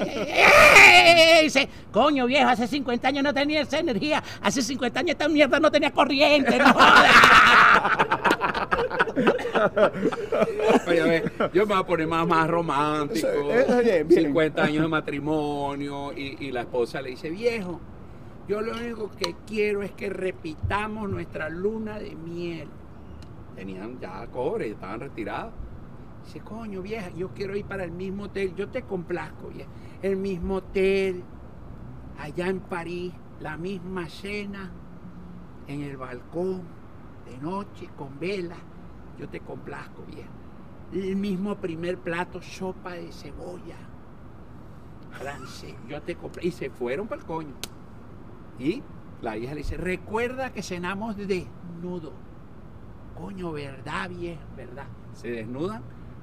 Y 1.40 1.44
dice, 1.44 1.68
coño 1.92 2.26
viejo, 2.26 2.48
hace 2.48 2.66
50 2.66 3.08
años 3.08 3.24
no 3.24 3.32
tenía 3.32 3.62
esa 3.62 3.78
energía, 3.78 4.22
hace 4.42 4.62
50 4.62 5.00
años 5.00 5.10
esta 5.12 5.28
mierda 5.28 5.58
no 5.58 5.70
tenía 5.70 5.90
corriente, 5.90 6.58
no. 6.58 6.66
Oye, 10.86 11.00
a 11.00 11.04
ver, 11.04 11.32
yo 11.52 11.66
me 11.66 11.74
voy 11.74 11.82
a 11.82 11.86
poner 11.86 12.06
más, 12.06 12.26
más 12.26 12.48
romántico. 12.48 13.28
Sí, 13.28 13.50
eh, 13.50 13.82
bien, 13.82 14.08
bien. 14.08 14.24
50 14.26 14.62
años 14.62 14.82
de 14.82 14.88
matrimonio 14.88 16.12
y, 16.12 16.36
y 16.46 16.52
la 16.52 16.60
esposa 16.62 17.00
le 17.00 17.10
dice, 17.10 17.30
viejo, 17.30 17.80
yo 18.48 18.60
lo 18.60 18.72
único 18.72 19.10
que 19.10 19.36
quiero 19.46 19.82
es 19.82 19.92
que 19.92 20.10
repitamos 20.10 21.08
nuestra 21.08 21.48
luna 21.48 21.98
de 21.98 22.14
miel. 22.14 22.68
Tenían 23.54 24.00
ya 24.00 24.26
cobre, 24.26 24.70
estaban 24.70 25.00
retirados. 25.00 25.52
Dice, 26.32 26.44
coño, 26.44 26.80
vieja, 26.80 27.10
yo 27.10 27.30
quiero 27.30 27.56
ir 27.56 27.64
para 27.64 27.82
el 27.82 27.90
mismo 27.90 28.24
hotel. 28.24 28.54
Yo 28.54 28.68
te 28.68 28.82
complazco, 28.82 29.48
vieja. 29.48 29.68
El 30.00 30.16
mismo 30.16 30.56
hotel, 30.56 31.24
allá 32.20 32.46
en 32.46 32.60
París, 32.60 33.12
la 33.40 33.56
misma 33.56 34.08
cena, 34.08 34.70
en 35.66 35.82
el 35.82 35.96
balcón, 35.96 36.62
de 37.28 37.36
noche, 37.38 37.88
con 37.96 38.20
velas. 38.20 38.60
Yo 39.18 39.28
te 39.28 39.40
complazco, 39.40 40.04
vieja. 40.06 40.28
El 40.92 41.16
mismo 41.16 41.56
primer 41.56 41.98
plato, 41.98 42.40
sopa 42.40 42.92
de 42.92 43.10
cebolla. 43.10 43.78
Francés, 45.10 45.74
yo 45.88 46.00
te 46.00 46.14
complazco. 46.14 46.46
Y 46.46 46.52
se 46.52 46.70
fueron 46.70 47.08
para 47.08 47.22
el 47.22 47.26
coño. 47.26 47.54
Y 48.56 48.84
la 49.20 49.36
hija 49.36 49.54
le 49.54 49.62
dice, 49.62 49.76
recuerda 49.76 50.52
que 50.52 50.62
cenamos 50.62 51.16
desnudo. 51.16 52.12
Coño, 53.20 53.50
¿verdad, 53.50 54.10
vieja? 54.10 54.42
¿Verdad? 54.56 54.86
Se 55.12 55.28
desnudan, 55.28 55.82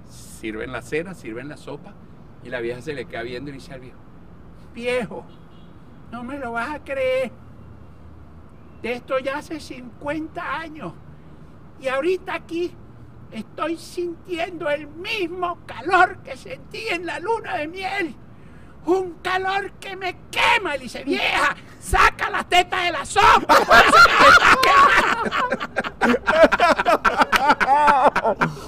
sirven 0.10 0.72
la 0.72 0.82
cena, 0.82 1.14
sirven 1.14 1.50
la 1.50 1.58
sopa. 1.58 1.94
Y 2.44 2.50
la 2.50 2.60
vieja 2.60 2.82
se 2.82 2.94
le 2.94 3.06
queda 3.06 3.24
viendo 3.24 3.50
y 3.50 3.54
dice 3.54 3.74
al 3.74 3.82
viejo, 3.82 3.98
viejo, 4.74 5.26
no 6.12 6.24
me 6.24 6.38
lo 6.38 6.54
vas 6.54 6.76
a 6.76 6.84
creer. 6.84 7.32
De 8.82 8.94
esto 8.94 9.20
ya 9.20 9.38
hace 9.38 9.60
50 9.60 10.60
años. 10.60 10.94
Y 11.82 11.88
ahorita 11.88 12.36
aquí 12.36 12.72
estoy 13.32 13.78
sintiendo 13.78 14.70
el 14.70 14.88
mismo 14.88 15.60
calor 15.66 16.20
que 16.20 16.38
sentí 16.38 16.88
en 16.90 17.06
la 17.06 17.20
luna 17.20 17.58
de 17.58 17.68
miel. 17.68 18.16
Un 18.86 19.16
calor 19.16 19.72
que 19.74 19.96
me 19.96 20.16
quema. 20.32 20.76
Y 20.78 20.82
dice, 20.82 21.04
vieja, 21.04 21.56
saca 21.82 22.30
las 22.30 22.48
tetas 22.48 22.84
de 22.86 22.92
la 22.92 23.06
sopa. 23.06 23.58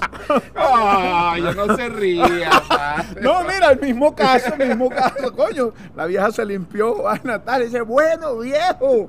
por 0.34 0.42
eso 0.42 0.52
que 0.52 0.60
me 0.60 0.70
está 0.70 0.84
quemando". 0.84 1.30
Ay, 1.30 1.42
yo 1.42 1.54
no 1.54 1.76
se 1.76 1.88
ría. 1.88 2.50
padre. 2.68 3.20
No, 3.20 3.42
mira, 3.44 3.70
el 3.72 3.80
mismo 3.80 4.14
caso, 4.14 4.54
el 4.58 4.68
mismo 4.68 4.88
caso, 4.88 5.34
coño. 5.34 5.72
La 5.96 6.06
vieja 6.06 6.30
se 6.32 6.44
limpió, 6.44 7.02
va 7.02 7.18
Natal 7.22 7.62
y 7.62 7.64
dice, 7.66 7.80
bueno, 7.82 8.38
viejo, 8.38 9.08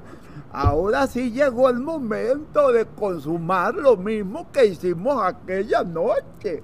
ahora 0.52 1.08
sí 1.08 1.32
llegó 1.32 1.70
el 1.70 1.80
momento 1.80 2.72
de 2.72 2.86
consumar 2.86 3.74
lo 3.76 3.98
mismo 3.98 4.52
que 4.52 4.66
hicimos 4.66 5.24
aquella 5.24 5.84
noche. 5.84 6.64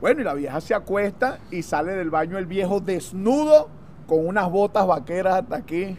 Bueno, 0.00 0.22
y 0.22 0.24
la 0.24 0.34
vieja 0.34 0.60
se 0.60 0.74
acuesta 0.74 1.38
y 1.50 1.62
sale 1.62 1.92
del 1.92 2.08
baño 2.10 2.38
el 2.38 2.46
viejo 2.46 2.80
desnudo 2.80 3.68
con 4.06 4.26
unas 4.26 4.50
botas 4.50 4.86
vaqueras 4.86 5.42
hasta 5.42 5.56
aquí. 5.56 5.96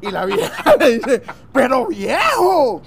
Y 0.00 0.10
la 0.10 0.24
vieja 0.26 0.74
le 0.80 0.98
dice, 0.98 1.22
pero 1.52 1.86
viejo, 1.86 2.82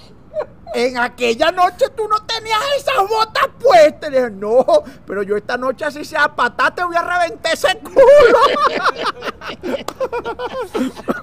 en 0.74 0.98
aquella 0.98 1.52
noche 1.52 1.86
tú 1.96 2.08
no 2.08 2.16
tenías 2.26 2.58
esas 2.78 3.08
botas 3.08 3.48
puestas. 3.60 4.10
Le 4.10 4.18
dije, 4.18 4.30
no, 4.32 4.64
pero 5.06 5.22
yo 5.22 5.36
esta 5.36 5.56
noche 5.56 5.84
así 5.84 6.04
sea 6.04 6.28
patata, 6.34 6.74
te 6.74 6.84
voy 6.84 6.96
a 6.96 7.02
reventar 7.02 7.52
ese 7.54 7.78
culo. 7.78 8.04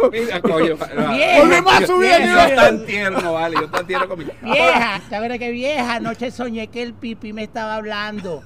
Mira, 0.11 0.41
coño. 0.41 0.75
Vieja, 0.75 1.39
Volvemos 1.39 1.73
a 1.73 1.85
subir 1.87 2.11
el 2.11 2.21
Yo 2.23 2.27
nivel. 2.29 2.55
tan 2.55 2.85
tierno, 2.85 3.33
vale. 3.33 3.57
Yo 3.59 3.69
tan 3.69 3.85
tierno 3.87 4.07
con 4.07 4.19
mi. 4.19 4.25
Vieja, 4.41 5.01
¿te 5.09 5.15
acuerdas 5.15 5.39
que 5.39 5.51
vieja? 5.51 5.95
Anoche 5.95 6.31
soñé 6.31 6.67
que 6.67 6.81
el 6.83 6.93
pipí 6.93 7.33
me 7.33 7.43
estaba 7.43 7.75
hablando. 7.75 8.43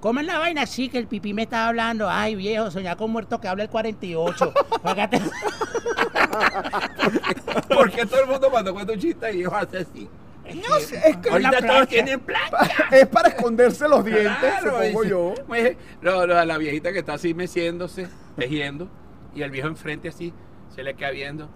¿Cómo 0.00 0.20
es 0.20 0.26
la 0.26 0.38
vaina? 0.38 0.64
Sí, 0.66 0.88
que 0.88 0.98
el 0.98 1.06
pipí 1.08 1.34
me 1.34 1.42
estaba 1.42 1.68
hablando. 1.68 2.08
Ay, 2.08 2.34
viejo, 2.36 2.70
soñar 2.70 2.96
con 2.96 3.10
muerto 3.10 3.40
que 3.40 3.48
habla 3.48 3.64
el 3.64 3.70
48. 3.70 4.52
Fíjate. 4.84 5.20
Porque 7.68 8.06
todo 8.06 8.20
el 8.22 8.26
mundo 8.28 8.50
cuando 8.50 8.72
cuenta 8.72 8.92
un 8.92 8.98
chiste 8.98 9.34
y 9.36 9.44
hace 9.44 9.78
así. 9.78 10.08
No 10.54 10.80
sé, 10.80 10.96
es 11.10 11.16
que 11.18 11.28
Ahorita 11.28 11.60
todos 11.66 11.88
tienen 11.88 12.20
plancha. 12.20 12.88
es 12.90 13.06
para 13.06 13.28
esconderse 13.28 13.86
los 13.88 14.04
dientes, 14.04 14.36
Claro, 14.38 14.78
supongo 14.78 15.04
yo. 15.04 15.34
pues, 15.46 15.76
la 16.00 16.56
viejita 16.58 16.92
que 16.92 17.00
está 17.00 17.14
así 17.14 17.34
meciéndose, 17.34 18.08
tejiendo, 18.36 18.88
y 19.34 19.42
el 19.42 19.50
viejo 19.50 19.68
enfrente 19.68 20.08
así, 20.08 20.32
se 20.74 20.82
le 20.82 20.94
queda 20.94 21.10
viendo. 21.10 21.50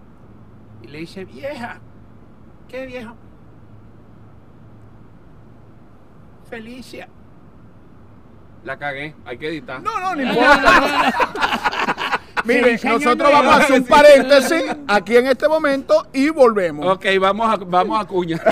Y 0.83 0.87
le 0.87 0.99
dice, 0.99 1.25
vieja, 1.25 1.79
¿qué 2.67 2.85
viejo? 2.85 3.15
Felicia. 6.49 7.07
La 8.63 8.77
cagué, 8.77 9.15
hay 9.25 9.37
que 9.37 9.47
editar. 9.47 9.81
No, 9.81 9.99
no, 9.99 10.15
no 10.15 10.21
importa. 10.21 11.72
Miren, 12.45 12.79
nosotros 12.83 13.15
nuevo. 13.17 13.31
vamos 13.31 13.53
a 13.53 13.57
hacer 13.57 13.79
un 13.81 13.85
paréntesis 13.87 14.63
aquí 14.87 15.17
en 15.17 15.27
este 15.27 15.47
momento 15.47 16.07
y 16.13 16.29
volvemos. 16.29 16.85
Ok, 16.95 17.05
vamos 17.19 17.49
a, 17.53 17.57
vamos 17.57 18.01
a 18.01 18.05
cuña. 18.05 18.39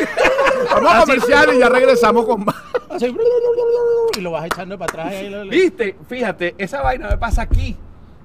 Vamos 0.73 0.93
a 0.93 0.99
comercial 1.01 1.49
y 1.55 1.59
ya 1.59 1.69
regresamos 1.69 2.23
con 2.25 2.45
más. 2.45 2.55
Y 4.15 4.21
lo 4.21 4.31
vas 4.31 4.45
echando 4.45 4.77
para 4.77 5.07
atrás. 5.07 5.13
Viste, 5.49 5.95
fíjate, 6.07 6.53
esa 6.57 6.81
vaina 6.81 7.09
me 7.09 7.17
pasa 7.17 7.41
aquí. 7.41 7.75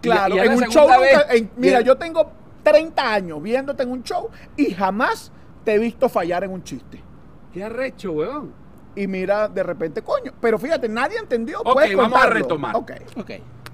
Claro, 0.03 0.35
Y- 0.35 0.39
y 0.39 0.41
es 0.43 0.47
en 0.47 0.53
un 0.53 0.65
show. 0.69 0.87
nunca- 0.89 1.27
en- 1.35 1.51
mira, 1.57 1.81
yo 1.81 1.97
tengo 1.97 2.31
30 2.63 3.13
años 3.15 3.43
viéndote 3.43 3.83
en 3.85 3.91
un 3.91 4.03
show 4.03 4.29
y 4.57 4.73
jamás 4.75 5.33
te 5.65 5.75
he 5.75 5.79
visto 5.79 6.09
fallar 6.09 6.45
en 6.45 6.51
un 6.53 6.63
chiste. 6.63 7.03
Qué 7.53 7.65
arrecho, 7.65 8.13
weón. 8.13 8.53
Y 8.95 9.07
mira, 9.07 9.49
de 9.49 9.63
repente, 9.63 10.03
coño. 10.03 10.33
Pero 10.41 10.59
fíjate, 10.59 10.89
nadie 10.89 11.19
entendió. 11.19 11.61
Ok, 11.65 11.81
vamos 11.97 12.23
a 12.23 12.27
retomar. 12.27 12.77
Ok, 12.77 12.93
Ok. 13.17 13.31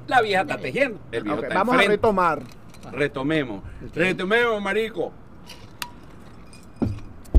La 0.06 0.20
vieja 0.20 0.42
está 0.42 0.58
tejiendo. 0.58 1.00
El 1.10 1.22
viejo 1.22 1.38
ok, 1.38 1.44
está 1.44 1.54
vamos 1.54 1.76
a 1.76 1.82
retomar. 1.82 2.42
Retomemos. 2.90 3.62
Retomemos, 3.94 4.60
marico. 4.60 5.12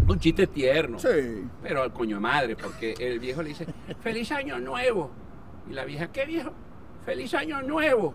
Un 0.08 0.20
chiste 0.20 0.48
tierno. 0.48 1.00
Sí. 1.00 1.48
Pero 1.62 1.84
al 1.84 1.93
coño 1.93 2.17
de 2.17 2.22
madre, 2.22 2.55
porque 2.55 2.93
el 3.00 3.20
viejo 3.20 3.41
le 3.41 3.50
dice, 3.50 3.65
feliz 4.01 4.32
año 4.32 4.60
nuevo. 4.60 5.12
Y 5.70 5.74
la 5.74 5.86
vieja, 5.86 6.12
¿qué 6.12 6.25
viejo? 6.25 6.51
Feliz 7.05 7.34
año 7.34 7.62
nuevo. 7.62 8.13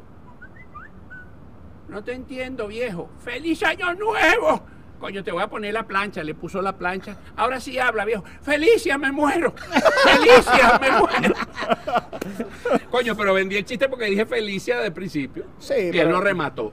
No 1.88 2.05
te 2.05 2.12
entiendo, 2.12 2.69
viejo. 2.69 3.09
¡Feliz 3.19 3.62
año 3.62 3.95
nuevo! 3.95 4.62
Coño, 4.99 5.23
te 5.23 5.31
voy 5.33 5.43
a 5.43 5.49
poner 5.49 5.73
la 5.75 5.87
plancha. 5.87 6.23
Le 6.25 6.35
puso 6.35 6.61
la 6.61 6.76
plancha. 6.76 7.17
Ahora 7.37 7.61
sí 7.61 7.78
habla, 7.78 8.05
viejo. 8.05 8.25
¡Felicia, 8.43 8.99
me 8.99 9.12
muero! 9.12 9.55
¡Felicia, 10.05 10.78
me 10.81 10.90
muero! 10.90 11.35
Coño, 12.90 13.17
pero 13.17 13.35
vendí 13.35 13.57
el 13.57 13.64
chiste 13.64 13.88
porque 13.88 14.07
dije 14.07 14.26
Felicia 14.26 14.81
de 14.81 14.90
principio. 14.90 15.45
Sí, 15.59 15.75
Y 15.75 15.87
él 15.87 15.90
pero- 15.93 16.11
lo 16.11 16.21
remató. 16.21 16.73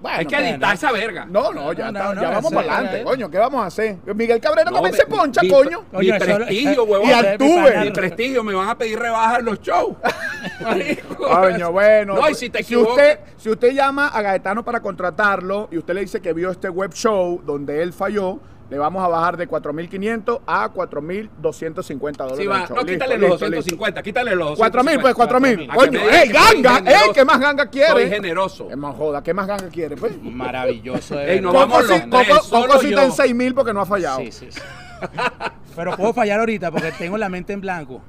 Bueno, 0.00 0.18
Hay 0.18 0.26
que 0.26 0.36
editar 0.36 0.74
esa 0.74 0.92
verga. 0.92 1.24
No, 1.28 1.52
no, 1.52 1.72
ya, 1.72 1.90
No, 1.90 1.98
está- 1.98 2.14
no, 2.14 2.20
ya 2.22 2.28
no, 2.28 2.34
vamos 2.34 2.52
para 2.52 2.72
adelante, 2.76 3.02
coño. 3.02 3.28
¿Qué 3.30 3.38
vamos 3.38 3.62
a 3.64 3.66
hacer? 3.66 3.96
Miguel 4.14 4.40
Cabrera 4.40 4.70
no, 4.70 4.80
mi- 4.80 4.92
se 4.92 5.06
poncha, 5.06 5.42
mi- 5.42 5.48
coño. 5.48 5.84
Mi 5.92 6.12
prestigio, 6.12 6.84
huevón. 6.84 7.08
Y 7.08 7.12
Altuve. 7.12 7.80
Mi 7.80 7.90
prestigio, 7.90 8.44
me 8.44 8.54
van 8.54 8.68
a 8.68 8.78
pedir 8.78 8.98
rebajas 8.98 9.40
en 9.40 9.44
los 9.46 9.60
shows. 9.60 9.96
Coño, 11.16 11.72
bueno. 11.72 12.14
No, 12.14 12.28
y 12.30 12.34
si 12.34 12.48
te 12.50 12.60
usted, 12.76 13.18
si 13.36 13.50
usted 13.50 13.72
llama 13.72 14.08
a 14.08 14.22
Gaetano 14.22 14.64
para 14.64 14.80
contratarlo 14.80 15.68
y 15.70 15.78
usted 15.78 15.94
le 15.94 16.00
dice 16.02 16.20
que 16.20 16.32
vio 16.32 16.50
este 16.50 16.68
web 16.68 16.92
show 16.94 17.42
donde 17.44 17.82
él 17.82 17.92
falló, 17.92 18.38
le 18.70 18.76
vamos 18.78 19.02
a 19.02 19.08
bajar 19.08 19.36
de 19.38 19.48
4.500 19.48 20.40
a 20.46 20.68
4.250 20.72 22.16
dólares. 22.16 22.38
Sí, 22.38 22.46
va. 22.46 22.54
No, 22.58 22.60
Listo, 22.60 22.84
quítale 22.86 23.18
listo, 23.18 23.28
los 23.28 23.40
listo. 23.40 23.56
250, 23.56 24.02
quítale 24.02 24.34
los 24.36 24.58
4.000, 24.58 25.00
pues 25.00 25.14
4.000. 25.14 25.68
4.000. 25.68 25.74
Coño, 25.74 26.00
¡ey, 26.10 26.28
ganga! 26.28 26.78
¡Ey, 26.90 27.10
qué 27.14 27.24
más 27.24 27.40
ganga 27.40 27.66
quiere! 27.70 27.90
Soy 27.92 28.08
generoso. 28.10 28.68
Es 28.70 28.76
más 28.76 28.94
joda, 28.94 29.22
¿qué 29.22 29.32
más 29.32 29.46
ganga 29.46 29.68
quiere? 29.68 29.96
Pues? 29.96 30.22
Maravilloso. 30.22 31.16
de 31.16 31.32
Ey, 31.34 31.40
no 31.40 31.52
verdad. 31.52 31.66
vamos 31.66 31.82
Coco, 31.82 31.88
los 31.92 31.98
sí- 32.02 32.10
tres, 32.10 32.28
Coco- 32.28 32.66
Coco 32.68 32.82
yo. 32.82 33.00
en 33.00 33.10
6.000 33.12 33.54
porque 33.54 33.72
no 33.72 33.80
ha 33.80 33.86
fallado. 33.86 34.18
Sí, 34.18 34.32
sí, 34.32 34.46
sí. 34.50 34.60
Pero 35.76 35.96
puedo 35.96 36.12
fallar 36.12 36.40
ahorita 36.40 36.70
porque 36.70 36.92
tengo 36.92 37.16
la 37.16 37.28
mente 37.28 37.52
en 37.52 37.60
blanco. 37.60 38.02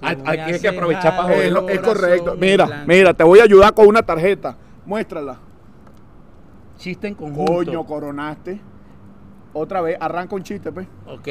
Hay- 0.00 0.58
que 0.60 0.68
aprovechar 0.68 1.16
para 1.16 1.28
dar 1.28 1.70
Es, 1.70 1.78
correcto. 1.80 2.34
Mira, 2.38 2.66
blanco. 2.66 2.84
mira, 2.88 3.14
te 3.14 3.22
voy 3.24 3.38
a 3.38 3.44
ayudar 3.44 3.72
con 3.72 3.86
una 3.86 4.02
tarjeta. 4.02 4.56
Muéstrala. 4.84 5.38
Chiste 6.76 7.06
en 7.08 7.14
conjunto. 7.14 7.52
Coño, 7.52 7.84
coronaste. 7.86 8.60
Otra 9.58 9.80
vez, 9.80 9.96
arranca 9.98 10.36
un 10.36 10.42
chiste, 10.42 10.70
pues. 10.70 10.86
Ok. 11.06 11.28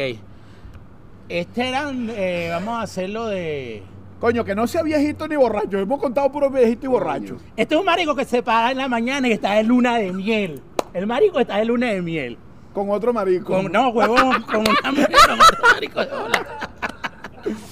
Este 1.29 1.69
eran, 1.69 2.09
eh, 2.09 2.49
vamos 2.51 2.79
a 2.79 2.81
hacerlo 2.81 3.27
de... 3.27 3.83
Coño, 4.19 4.43
que 4.43 4.55
no 4.55 4.65
sea 4.65 4.81
viejito 4.81 5.27
ni 5.27 5.35
borracho. 5.35 5.77
Hemos 5.77 5.99
contado 5.99 6.31
puro 6.31 6.49
viejito 6.49 6.87
y 6.87 6.89
borracho. 6.89 7.37
Este 7.55 7.75
es 7.75 7.79
un 7.79 7.85
marico 7.85 8.15
que 8.15 8.25
se 8.25 8.41
para 8.41 8.71
en 8.71 8.77
la 8.77 8.87
mañana 8.87 9.27
y 9.27 9.33
está 9.33 9.53
de 9.53 9.63
luna 9.63 9.97
de 9.97 10.11
miel. 10.11 10.63
El 10.93 11.05
marico 11.05 11.39
está 11.39 11.57
de 11.57 11.65
luna 11.65 11.87
de 11.87 12.01
miel. 12.01 12.37
Con 12.73 12.89
otro 12.89 13.13
marico. 13.13 13.53
Con, 13.53 13.71
no, 13.71 13.89
huevón, 13.89 14.41
con 14.41 14.61
una 14.61 14.91
mujer, 14.91 15.15
con 15.27 15.39
otro 15.39 15.67
marico 15.71 15.99
de 15.99 16.07
bola. 16.07 16.64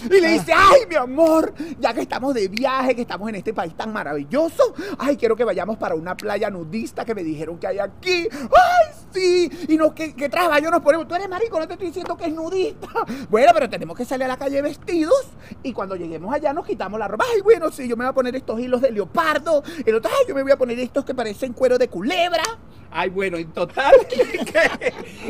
Y 0.05 0.19
le 0.21 0.29
dice, 0.33 0.53
ay, 0.55 0.81
mi 0.87 0.95
amor, 0.95 1.53
ya 1.79 1.93
que 1.93 2.01
estamos 2.01 2.33
de 2.33 2.47
viaje, 2.47 2.95
que 2.95 3.01
estamos 3.01 3.29
en 3.29 3.35
este 3.35 3.53
país 3.53 3.75
tan 3.75 3.91
maravilloso, 3.91 4.73
ay, 4.97 5.17
quiero 5.17 5.35
que 5.35 5.43
vayamos 5.43 5.77
para 5.77 5.95
una 5.95 6.15
playa 6.15 6.49
nudista 6.49 7.05
que 7.05 7.15
me 7.15 7.23
dijeron 7.23 7.57
que 7.57 7.67
hay 7.67 7.79
aquí. 7.79 8.27
Ay, 8.31 8.93
sí. 9.11 9.49
Y 9.67 9.77
no, 9.77 9.93
¿qué, 9.93 10.13
qué 10.13 10.29
trabajo 10.29 10.69
nos 10.69 10.81
ponemos? 10.81 11.07
Tú 11.07 11.15
eres 11.15 11.29
marico, 11.29 11.59
no 11.59 11.67
te 11.67 11.73
estoy 11.73 11.87
diciendo 11.87 12.15
que 12.17 12.25
es 12.25 12.33
nudista. 12.33 12.87
Bueno, 13.29 13.51
pero 13.53 13.69
tenemos 13.69 13.97
que 13.97 14.05
salir 14.05 14.25
a 14.25 14.27
la 14.27 14.37
calle 14.37 14.61
vestidos 14.61 15.27
y 15.63 15.73
cuando 15.73 15.95
lleguemos 15.95 16.33
allá 16.33 16.53
nos 16.53 16.65
quitamos 16.65 16.99
la 16.99 17.07
ropa. 17.07 17.25
Ay, 17.33 17.41
bueno, 17.41 17.71
sí, 17.71 17.87
yo 17.87 17.95
me 17.95 18.03
voy 18.03 18.11
a 18.11 18.13
poner 18.13 18.35
estos 18.35 18.59
hilos 18.59 18.81
de 18.81 18.91
leopardo. 18.91 19.63
El 19.85 19.95
otro, 19.95 20.11
ay, 20.13 20.25
yo 20.27 20.35
me 20.35 20.43
voy 20.43 20.51
a 20.51 20.57
poner 20.57 20.79
estos 20.79 21.03
que 21.03 21.15
parecen 21.15 21.53
cuero 21.53 21.77
de 21.77 21.87
culebra. 21.87 22.43
Ay, 22.95 23.09
bueno, 23.09 23.37
en 23.37 23.51
total, 23.51 23.91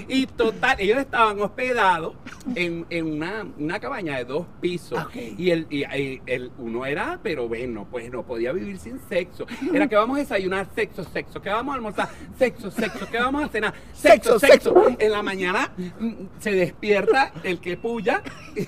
y 0.07 0.25
total, 0.27 0.75
ellos 0.79 0.97
estaban 0.99 1.39
hospedados 1.41 2.15
en, 2.55 2.85
en 2.89 3.05
una, 3.13 3.45
una 3.57 3.79
cabaña 3.79 4.17
de 4.17 4.25
dos 4.25 4.45
pisos. 4.61 4.99
Y, 5.37 5.51
el, 5.51 5.67
y 5.69 5.83
el, 5.83 6.21
el- 6.25 6.51
uno 6.57 6.85
era, 6.85 7.19
pero 7.23 7.47
bueno, 7.47 7.87
pues 7.89 8.11
no 8.11 8.23
podía 8.23 8.51
vivir 8.51 8.77
sin 8.77 8.99
sexo. 9.07 9.45
Era 9.73 9.87
que 9.87 9.95
vamos 9.95 10.17
a 10.17 10.19
desayunar 10.21 10.67
sexo, 10.75 11.03
sexo, 11.03 11.41
que 11.41 11.49
vamos 11.49 11.73
a 11.73 11.75
almorzar 11.75 12.09
sexo, 12.37 12.69
sexo, 12.71 13.09
que 13.09 13.17
vamos 13.17 13.43
a 13.43 13.47
cenar 13.49 13.73
Sexo, 13.93 14.39
sexo. 14.39 14.73
En 14.99 15.11
la 15.11 15.23
mañana 15.23 15.71
mm, 15.99 16.11
se 16.39 16.51
despierta 16.51 17.31
el 17.43 17.59
que 17.59 17.77
puya 17.77 18.21
y, 18.55 18.61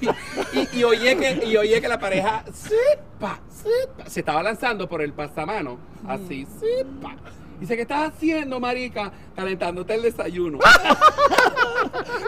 y- 0.58 0.80
y 0.80 0.84
oye, 0.84 1.16
que, 1.18 1.46
y 1.46 1.58
oye 1.58 1.82
que 1.82 1.88
la 1.88 2.00
pareja 2.00 2.44
sepa, 2.54 3.40
sepa, 3.50 4.10
se 4.10 4.20
estaba 4.22 4.42
lanzando 4.44 4.88
por 4.88 5.02
el 5.02 5.14
pasamano, 5.14 5.78
así, 6.08 6.46
sepa. 6.60 7.16
Dice, 7.66 7.78
¿qué 7.78 7.82
estás 7.82 8.14
haciendo, 8.14 8.60
marica? 8.60 9.12
Calentándote 9.36 9.96
el 9.96 10.04
desayuno. 10.04 10.60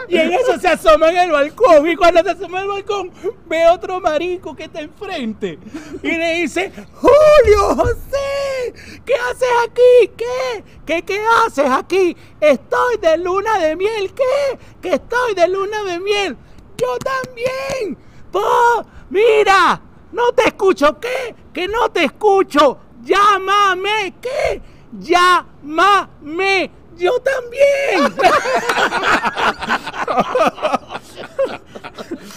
Y 0.08 0.16
en 0.16 0.32
eso 0.32 0.58
se 0.58 0.66
asoma 0.66 1.10
en 1.10 1.16
el 1.16 1.30
balcón. 1.30 1.86
Y 1.86 1.94
cuando 1.94 2.22
se 2.22 2.30
asoma 2.30 2.58
en 2.58 2.64
el 2.64 2.70
balcón, 2.70 3.12
ve 3.46 3.66
otro 3.68 4.00
marico 4.00 4.56
que 4.56 4.64
está 4.64 4.80
enfrente. 4.80 5.58
Y 6.02 6.10
le 6.10 6.40
dice, 6.40 6.72
Julio 6.94 7.76
José, 7.76 8.74
¿qué 9.04 9.14
haces 9.14 9.48
aquí? 9.64 10.10
¿Qué? 10.16 10.64
¿Qué, 10.84 11.02
qué 11.02 11.24
haces 11.46 11.70
aquí? 11.70 12.16
Estoy 12.40 12.96
de 12.96 13.18
luna 13.18 13.58
de 13.58 13.76
miel. 13.76 14.12
¿Qué? 14.14 14.58
Que 14.80 14.94
estoy 14.94 15.34
de 15.34 15.46
luna 15.46 15.84
de 15.84 16.00
miel. 16.00 16.36
Yo 16.76 16.96
también. 16.98 17.96
Po, 18.32 18.84
mira, 19.10 19.80
no 20.10 20.32
te 20.32 20.48
escucho. 20.48 20.98
¿Qué? 20.98 21.34
Que 21.52 21.68
no 21.68 21.90
te 21.90 22.04
escucho. 22.04 22.78
Llámame. 23.04 24.14
¿Qué? 24.20 24.77
Llámame. 25.00 26.70
Yo 26.96 27.12
también. 27.20 28.12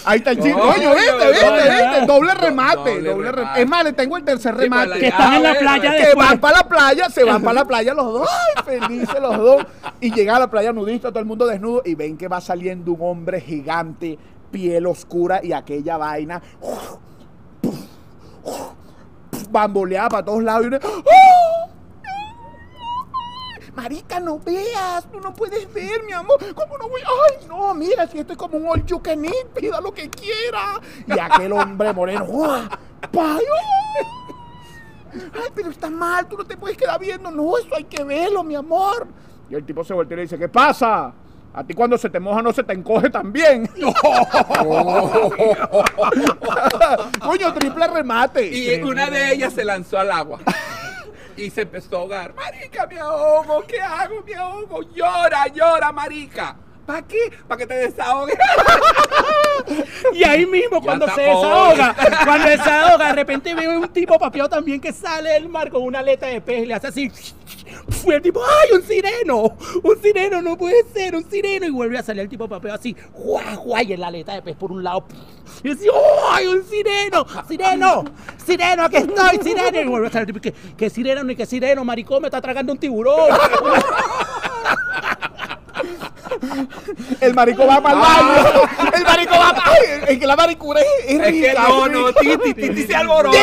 Ahí 0.05 0.17
está 0.17 0.31
el 0.31 0.37
chiste. 0.37 0.51
Coño, 0.53 0.73
Coño, 0.73 0.93
viste, 0.95 1.11
doble, 1.11 1.31
viste, 1.31 1.69
viste. 1.91 2.05
Doble 2.05 2.33
remate. 2.35 2.77
doble 2.77 3.09
Doble 3.09 3.31
remate. 3.31 3.31
remate. 3.41 3.61
Es 3.61 3.67
más, 3.69 3.83
le 3.83 3.93
tengo 3.93 4.17
el 4.17 4.23
tercer 4.23 4.55
remate. 4.55 4.99
Que 4.99 5.07
están 5.07 5.33
en 5.35 5.43
la 5.43 5.51
Ah, 5.51 5.55
playa 5.59 5.91
que 5.91 5.97
después. 6.05 6.27
van 6.27 6.39
para 6.39 6.57
la 6.57 6.63
playa, 6.67 7.09
se 7.09 7.23
van 7.23 7.41
para 7.41 7.53
la 7.53 7.65
playa 7.65 7.93
los 7.93 8.05
dos, 8.13 8.29
ay, 8.29 8.63
felices 8.63 9.19
los 9.21 9.37
dos. 9.37 9.65
Y 9.99 10.11
llegan 10.13 10.35
a 10.35 10.39
la 10.39 10.49
playa 10.49 10.71
nudista, 10.73 11.09
todo 11.09 11.19
el 11.19 11.25
mundo 11.25 11.45
desnudo, 11.47 11.81
y 11.85 11.95
ven 11.95 12.17
que 12.17 12.27
va 12.27 12.39
saliendo 12.41 12.91
un 12.91 13.01
hombre 13.01 13.41
gigante, 13.41 14.17
piel 14.51 14.85
oscura 14.87 15.39
y 15.43 15.53
aquella 15.53 15.97
vaina. 15.97 16.41
Bamboleada 19.49 20.09
para 20.09 20.25
todos 20.25 20.43
lados. 20.43 20.63
Y 20.63 20.67
uno, 20.67 20.77
¡Oh! 20.83 21.50
Marica, 23.75 24.19
no 24.19 24.37
veas, 24.39 25.09
tú 25.11 25.19
no 25.21 25.33
puedes 25.33 25.71
ver, 25.73 26.03
mi 26.03 26.11
amor. 26.11 26.37
¿Cómo 26.53 26.77
no 26.77 26.89
voy? 26.89 27.01
Ay, 27.01 27.47
no, 27.47 27.73
mira, 27.73 28.05
si 28.07 28.19
esto 28.19 28.33
es 28.33 28.37
como 28.37 28.57
un 28.57 28.67
all 28.67 28.85
you 28.85 29.01
can 29.01 29.23
eat, 29.23 29.47
pida 29.55 29.79
lo 29.79 29.93
que 29.93 30.09
quiera. 30.09 30.81
Y 31.07 31.17
aquel 31.17 31.53
hombre 31.53 31.93
moreno. 31.93 32.25
¡Pay! 33.11 33.21
¡oh! 33.23 34.41
Ay, 35.13 35.49
pero 35.55 35.69
está 35.69 35.89
mal, 35.89 36.27
tú 36.27 36.37
no 36.37 36.45
te 36.45 36.57
puedes 36.57 36.77
quedar 36.77 36.99
viendo. 36.99 37.31
No, 37.31 37.57
eso 37.57 37.69
hay 37.75 37.85
que 37.85 38.03
verlo, 38.03 38.43
mi 38.43 38.55
amor. 38.55 39.07
Y 39.49 39.55
el 39.55 39.65
tipo 39.65 39.83
se 39.83 39.93
voltea 39.93 40.15
y 40.15 40.17
le 40.17 40.21
dice, 40.23 40.37
¿qué 40.37 40.49
pasa? 40.49 41.13
A 41.53 41.63
ti 41.65 41.73
cuando 41.73 41.97
se 41.97 42.09
te 42.09 42.19
moja 42.19 42.41
no 42.41 42.53
se 42.53 42.63
te 42.63 42.71
encoge 42.73 43.09
también. 43.09 43.67
Coño, 47.21 47.53
triple 47.53 47.87
remate. 47.87 48.47
Y 48.47 48.81
una 48.81 49.09
de 49.09 49.33
ellas 49.33 49.53
se 49.53 49.65
lanzó 49.65 49.97
al 49.97 50.11
agua. 50.11 50.39
Y 51.37 51.49
se 51.49 51.61
empezó 51.61 51.95
a 51.95 51.99
ahogar. 51.99 52.33
Marica, 52.33 52.85
me 52.87 52.99
ahogo. 52.99 53.63
¿Qué 53.67 53.79
hago? 53.79 54.23
Me 54.23 54.35
ahogo. 54.35 54.81
Llora, 54.93 55.47
llora, 55.47 55.91
marica. 55.91 56.55
¿Para 56.85 57.01
qué? 57.03 57.31
Para 57.47 57.59
que 57.59 57.67
te 57.67 57.73
desahogues. 57.75 58.35
Y 60.13 60.23
ahí 60.23 60.45
mismo, 60.45 60.79
Ya 60.79 60.81
cuando 60.81 61.07
se 61.09 61.21
desahoga, 61.21 61.95
cuando 62.25 62.47
se 62.47 62.57
desahoga, 62.57 63.07
de 63.07 63.13
repente 63.13 63.55
ve 63.55 63.67
un 63.67 63.87
tipo 63.89 64.17
papiado 64.19 64.49
también 64.49 64.79
que 64.79 64.91
sale 64.91 65.31
del 65.31 65.49
mar 65.49 65.69
con 65.69 65.83
una 65.83 65.99
aleta 65.99 66.27
de 66.27 66.41
pez 66.41 66.63
y 66.63 66.65
le 66.65 66.73
hace 66.73 66.87
así. 66.87 67.11
Fue 67.89 68.15
el 68.15 68.21
tipo, 68.21 68.41
¡ay, 68.43 68.77
un 68.77 68.83
sireno! 68.83 69.57
Un 69.83 70.01
sireno, 70.01 70.41
no 70.41 70.57
puede 70.57 70.83
ser, 70.93 71.15
un 71.15 71.29
sireno. 71.29 71.65
Y 71.65 71.69
vuelve 71.69 71.97
a 71.97 72.03
salir 72.03 72.21
el 72.21 72.29
tipo 72.29 72.47
papeado 72.47 72.77
así, 72.77 72.95
¡guau, 73.13 73.63
guau! 73.63 73.83
Y 73.83 73.93
en 73.93 74.01
la 74.01 74.07
aleta 74.07 74.33
de 74.33 74.41
pez 74.41 74.55
por 74.55 74.71
un 74.71 74.83
lado. 74.83 75.05
Y 75.63 75.69
dice, 75.69 75.87
¡ay, 76.31 76.47
un 76.47 76.63
sireno! 76.65 77.25
¡Sireno! 77.47 78.05
¡Sireno, 78.45 78.83
aquí 78.83 78.97
estoy, 78.97 79.37
sireno! 79.43 79.81
Y 79.81 79.87
vuelve 79.87 80.07
a 80.07 80.11
salir 80.11 80.29
el 80.29 80.33
tipo, 80.33 80.41
¿qué, 80.41 80.53
qué 80.75 80.89
sireno 80.89 81.23
ni 81.23 81.35
qué 81.35 81.45
sireno, 81.45 81.83
maricón? 81.83 82.21
Me 82.21 82.27
está 82.27 82.41
tragando 82.41 82.73
un 82.73 82.79
tiburón. 82.79 83.29
El 87.19 87.33
marico 87.33 87.65
va 87.67 87.81
para 87.81 87.95
el 87.95 88.01
baño. 88.01 88.61
El 88.93 89.03
marico 89.03 89.33
va 89.33 89.53
para... 89.53 89.75
Es 90.07 90.19
que 90.19 90.27
la 90.27 90.35
maricura 90.35 90.81
es, 90.81 90.87
es 91.07 91.19
Es 91.19 91.25
que 91.25 91.49
rica, 91.49 91.67
no, 91.67 91.87
no. 91.87 92.13
Titi, 92.13 92.53
Titi 92.53 92.83
se 92.83 92.95
alborota. 92.95 93.37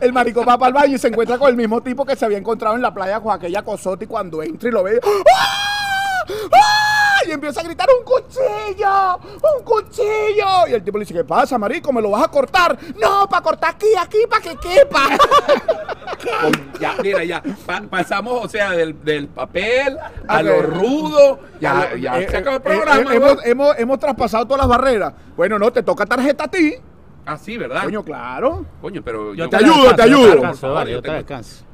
El 0.00 0.12
marico 0.12 0.44
va 0.44 0.58
para 0.58 0.68
el 0.68 0.74
baño 0.74 0.96
y 0.96 0.98
se 0.98 1.08
encuentra 1.08 1.38
con 1.38 1.48
el 1.48 1.56
mismo 1.56 1.80
tipo 1.82 2.04
que 2.04 2.16
se 2.16 2.24
había 2.24 2.38
encontrado 2.38 2.76
en 2.76 2.82
la 2.82 2.92
playa 2.92 3.20
con 3.20 3.32
aquella 3.32 3.62
cosota 3.62 4.04
y 4.04 4.06
cuando 4.06 4.42
entra 4.42 4.68
y 4.68 4.72
lo 4.72 4.82
ve... 4.82 5.00
¡Ah! 5.02 6.24
¡Ah! 6.52 7.07
Y 7.28 7.32
empieza 7.32 7.60
a 7.60 7.64
gritar 7.64 7.86
¡un 7.98 8.04
cuchillo! 8.04 9.18
¡Un 9.58 9.62
cuchillo! 9.64 10.66
Y 10.68 10.72
el 10.72 10.82
tipo 10.82 10.96
le 10.96 11.02
dice, 11.04 11.12
¿qué 11.12 11.24
pasa, 11.24 11.58
marico? 11.58 11.92
¿Me 11.92 12.00
lo 12.00 12.10
vas 12.10 12.24
a 12.24 12.28
cortar? 12.28 12.78
No, 12.98 13.28
para 13.28 13.42
cortar 13.42 13.74
aquí, 13.74 13.88
aquí, 14.00 14.18
para 14.28 14.42
que 14.42 14.56
quepa. 14.56 15.08
Ya, 16.80 16.94
mira, 17.02 17.22
ya. 17.24 17.42
Pa- 17.66 17.82
pasamos, 17.88 18.44
o 18.44 18.48
sea, 18.48 18.70
del, 18.72 19.02
del 19.04 19.28
papel 19.28 19.96
a 20.26 20.42
lo 20.42 20.62
rudo. 20.62 21.38
Ya, 21.60 21.90
Eh, 21.92 22.00
ya 22.00 22.18
eh, 22.18 22.28
se 22.28 22.36
acabó 22.38 22.56
el 22.56 22.62
eh, 22.62 22.64
programa. 22.64 23.12
eh, 23.12 23.16
hemos, 23.16 23.46
hemos, 23.46 23.78
hemos 23.78 23.98
traspasado 23.98 24.44
todas 24.46 24.58
las 24.60 24.68
barreras. 24.68 25.12
Bueno, 25.36 25.58
no, 25.58 25.70
te 25.72 25.82
toca 25.82 26.06
tarjeta 26.06 26.44
a 26.44 26.48
ti. 26.48 26.74
Ah, 27.26 27.36
sí, 27.36 27.56
¿verdad? 27.58 27.84
Coño, 27.84 28.02
claro. 28.02 28.64
Coño, 28.80 29.02
pero 29.04 29.34
Yo 29.34 29.48
te 29.48 29.56
ayudo, 29.56 29.94
te 29.94 30.02
ayudo. 30.02 30.32
alcanzo, 30.32 30.48
Por 30.48 30.56
favor, 30.60 30.74
vale, 30.76 30.90
yo 30.90 30.96
yo 30.96 31.02
te 31.02 31.08
tengo- 31.08 31.18
alcanzo. 31.18 31.64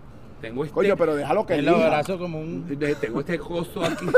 tengo 0.40 0.64
este, 0.64 0.74
Coño, 0.74 0.96
pero 0.96 1.14
déjalo 1.16 1.46
que 1.46 1.54
El 1.54 1.68
abrazo 1.68 2.18
como 2.18 2.38
un. 2.40 2.66
tengo 3.00 3.20
este 3.20 3.38
costo 3.38 3.84
aquí 3.84 4.06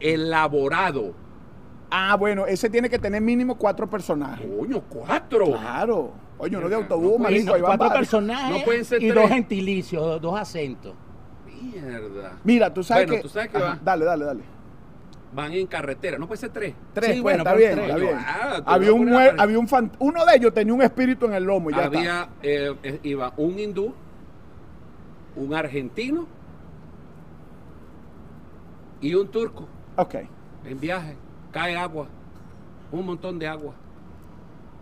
elaborado. 0.00 1.12
Ah, 1.90 2.16
bueno, 2.16 2.46
ese 2.46 2.70
tiene 2.70 2.88
que 2.88 2.98
tener 2.98 3.20
mínimo 3.20 3.56
cuatro 3.56 3.88
personajes. 3.88 4.46
Coño, 4.58 4.80
cuatro. 4.88 5.46
Claro. 5.46 6.12
Oye, 6.38 6.56
uno 6.56 6.68
de 6.68 6.74
No 6.76 6.82
autobús, 6.82 7.10
puede 7.18 7.22
marico, 7.22 7.50
Y 7.52 7.54
ahí 7.56 7.60
van 7.60 7.70
cuatro 7.76 7.88
varios. 7.88 7.98
personajes 8.08 8.58
No 8.58 8.64
pueden 8.64 8.84
ser 8.84 9.02
y 9.02 9.08
tres. 9.10 9.22
dos 9.22 9.30
gentilicios, 9.30 10.20
dos, 10.22 10.38
acentos. 10.40 10.94
Mierda. 11.46 12.38
Mira, 12.44 12.72
tú 12.72 12.82
sabes 12.82 13.06
Bueno, 13.06 13.16
que... 13.22 13.22
tú 13.22 13.28
sabes 13.28 13.50
que 13.50 13.56
Ajá, 13.58 13.78
Dale, 13.84 14.04
dale, 14.04 14.24
dale. 14.24 14.40
Van 15.32 15.52
en 15.52 15.66
carretera, 15.66 16.18
no 16.18 16.26
puede 16.26 16.40
ser 16.40 16.50
tres. 16.50 16.74
Tres, 16.94 17.06
Sí, 17.16 17.22
pues, 17.22 17.22
bueno, 17.22 17.38
está 17.38 17.54
bien, 17.54 17.72
tres. 17.74 17.84
está 17.86 17.96
bien. 18.00 18.16
Ah, 18.18 18.62
había 18.66 18.92
un, 18.92 19.00
poner 19.00 19.14
mue- 19.14 19.36
la- 19.36 19.42
había 19.42 19.58
un 19.58 19.68
fan- 19.68 19.92
uno 19.98 20.24
de 20.26 20.36
ellos 20.36 20.54
tenía 20.54 20.74
un 20.74 20.82
espíritu 20.82 21.26
en 21.26 21.34
el 21.34 21.44
lomo 21.44 21.70
y 21.70 21.74
ya 21.74 21.84
está. 21.84 21.98
Había, 21.98 22.28
eh, 22.42 22.74
eh, 22.82 23.00
iba 23.04 23.32
un 23.36 23.58
hindú, 23.58 23.94
un 25.36 25.54
argentino 25.54 26.26
y 29.00 29.14
un 29.14 29.28
turco 29.28 29.68
Ok. 29.96 30.14
en 30.64 30.80
viaje. 30.80 31.16
Cae 31.52 31.76
agua, 31.76 32.06
un 32.92 33.06
montón 33.06 33.38
de 33.38 33.48
agua. 33.48 33.74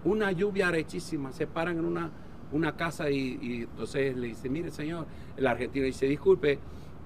Una 0.05 0.33
lluvia 0.33 0.68
arechísima. 0.68 1.33
Se 1.33 1.47
paran 1.47 1.79
en 1.79 1.85
una, 1.85 2.11
una 2.53 2.77
casa 2.77 3.11
y, 3.11 3.62
entonces 3.62 4.16
le 4.16 4.29
dice, 4.29 4.49
mire 4.49 4.71
señor, 4.71 5.07
el 5.37 5.47
argentino 5.47 5.87
dice, 5.87 6.07
disculpe, 6.07 6.59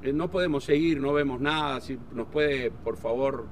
eh, 0.02 0.12
no 0.12 0.30
podemos 0.30 0.64
seguir, 0.64 1.00
no 1.00 1.12
vemos 1.12 1.40
nada, 1.40 1.80
si 1.80 1.98
nos 2.12 2.26
puede, 2.28 2.70
por 2.70 2.96
favor. 2.96 3.46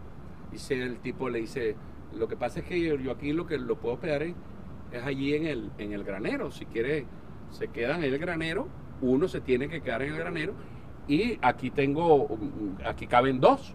Dice 0.50 0.82
el 0.82 0.98
tipo, 0.98 1.28
le 1.28 1.40
dice, 1.40 1.76
lo 2.16 2.26
que 2.26 2.36
pasa 2.36 2.60
es 2.60 2.66
que 2.66 2.80
yo, 2.80 3.12
aquí 3.12 3.32
lo 3.32 3.46
que 3.46 3.56
lo 3.56 3.76
puedo 3.76 3.98
pegar 3.98 4.22
es, 4.22 4.34
es 4.90 5.02
allí 5.04 5.34
en 5.34 5.46
el, 5.46 5.70
en 5.78 5.92
el 5.92 6.02
granero. 6.02 6.50
Si 6.50 6.66
quiere, 6.66 7.06
se 7.50 7.68
quedan 7.68 8.02
en 8.02 8.12
el 8.12 8.18
granero, 8.18 8.66
uno 9.00 9.28
se 9.28 9.40
tiene 9.40 9.68
que 9.68 9.80
quedar 9.80 10.02
en 10.02 10.12
el 10.12 10.18
granero 10.18 10.54
y 11.08 11.38
aquí 11.40 11.70
tengo, 11.70 12.26
um, 12.26 12.76
aquí 12.84 13.06
caben 13.06 13.40
dos 13.40 13.74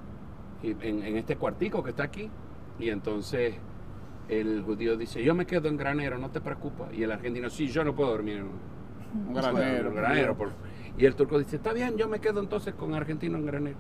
en, 0.82 1.04
en 1.04 1.18
este 1.18 1.36
cuartico 1.36 1.84
que 1.84 1.92
está 1.92 2.04
aquí. 2.04 2.30
Y 2.80 2.90
entonces 2.90 3.56
el 4.30 4.64
judío 4.64 4.98
dice, 4.98 5.24
yo 5.24 5.36
me 5.36 5.46
quedo 5.46 5.68
en 5.68 5.78
granero, 5.78 6.18
no 6.18 6.30
te 6.30 6.42
preocupes. 6.42 6.88
Y 6.94 7.04
el 7.04 7.12
argentino, 7.12 7.50
sí, 7.50 7.68
yo 7.68 7.84
no 7.84 7.94
puedo 7.96 8.10
dormir 8.12 8.38
en 8.38 8.50
Un 9.28 9.34
granero. 9.34 9.94
granero, 9.94 10.36
por- 10.36 10.52
Y 10.98 11.06
el 11.06 11.16
turco 11.16 11.38
dice, 11.38 11.58
está 11.58 11.74
bien, 11.74 11.98
yo 11.98 12.08
me 12.08 12.20
quedo 12.20 12.40
entonces 12.40 12.74
con 12.74 12.94
argentino 12.96 13.38
en 13.38 13.46
granero. 13.46 13.78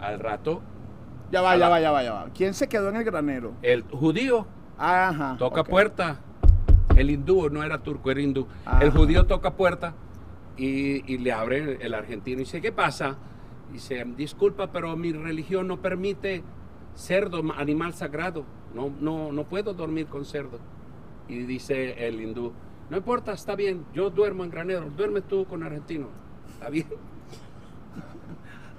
Al 0.00 0.18
rato, 0.18 0.60
Ya 1.30 1.40
va, 1.40 1.56
ya 1.56 1.68
va, 1.68 1.80
ya 1.80 1.90
va, 1.92 2.02
ya 2.02 2.12
va. 2.12 2.26
¿Quién 2.34 2.52
se 2.54 2.68
quedó 2.68 2.88
en 2.90 2.96
el 2.96 3.04
granero? 3.04 3.52
el 3.62 3.82
judío 3.82 4.46
Ajá. 4.78 5.36
toca 5.38 5.62
puerta. 5.64 6.18
El 6.96 7.08
hindú 7.10 7.48
no 7.48 7.62
era 7.62 7.78
turco, 7.78 8.10
era 8.10 8.20
hindú. 8.20 8.46
El 8.80 8.90
judío 8.90 9.24
toca 9.26 9.52
puerta 9.52 9.94
y, 10.58 11.10
y 11.10 11.18
le 11.18 11.32
abre 11.32 11.78
el 11.80 11.94
argentino 11.94 12.36
y 12.40 12.44
dice, 12.44 12.60
¿qué 12.60 12.70
pasa? 12.72 13.16
Dice, 13.70 14.04
disculpa, 14.16 14.70
pero 14.72 14.96
mi 14.96 15.12
religión 15.12 15.68
no 15.68 15.80
permite 15.80 16.42
cerdo, 16.94 17.42
ma- 17.42 17.54
animal 17.58 17.94
sagrado. 17.94 18.44
No, 18.74 18.90
no, 19.00 19.32
no 19.32 19.44
puedo 19.44 19.72
dormir 19.74 20.06
con 20.06 20.24
cerdo. 20.24 20.58
Y 21.28 21.38
dice 21.44 22.06
el 22.06 22.20
hindú, 22.20 22.52
no 22.90 22.96
importa, 22.96 23.32
está 23.32 23.54
bien, 23.54 23.84
yo 23.94 24.10
duermo 24.10 24.44
en 24.44 24.50
granero, 24.50 24.90
duerme 24.90 25.22
tú 25.22 25.44
con 25.46 25.62
argentino. 25.62 26.08
Está 26.52 26.68
bien. 26.68 26.86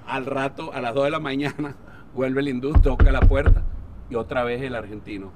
Al 0.06 0.26
rato, 0.26 0.74
a 0.74 0.82
las 0.82 0.94
2 0.94 1.06
de 1.06 1.12
la 1.12 1.20
mañana, 1.20 1.76
vuelve 2.14 2.42
el 2.42 2.50
hindú, 2.50 2.74
toca 2.74 3.12
la 3.12 3.22
puerta 3.22 3.64
y 4.10 4.16
otra 4.16 4.44
vez 4.44 4.62
el 4.62 4.76
argentino. 4.76 5.32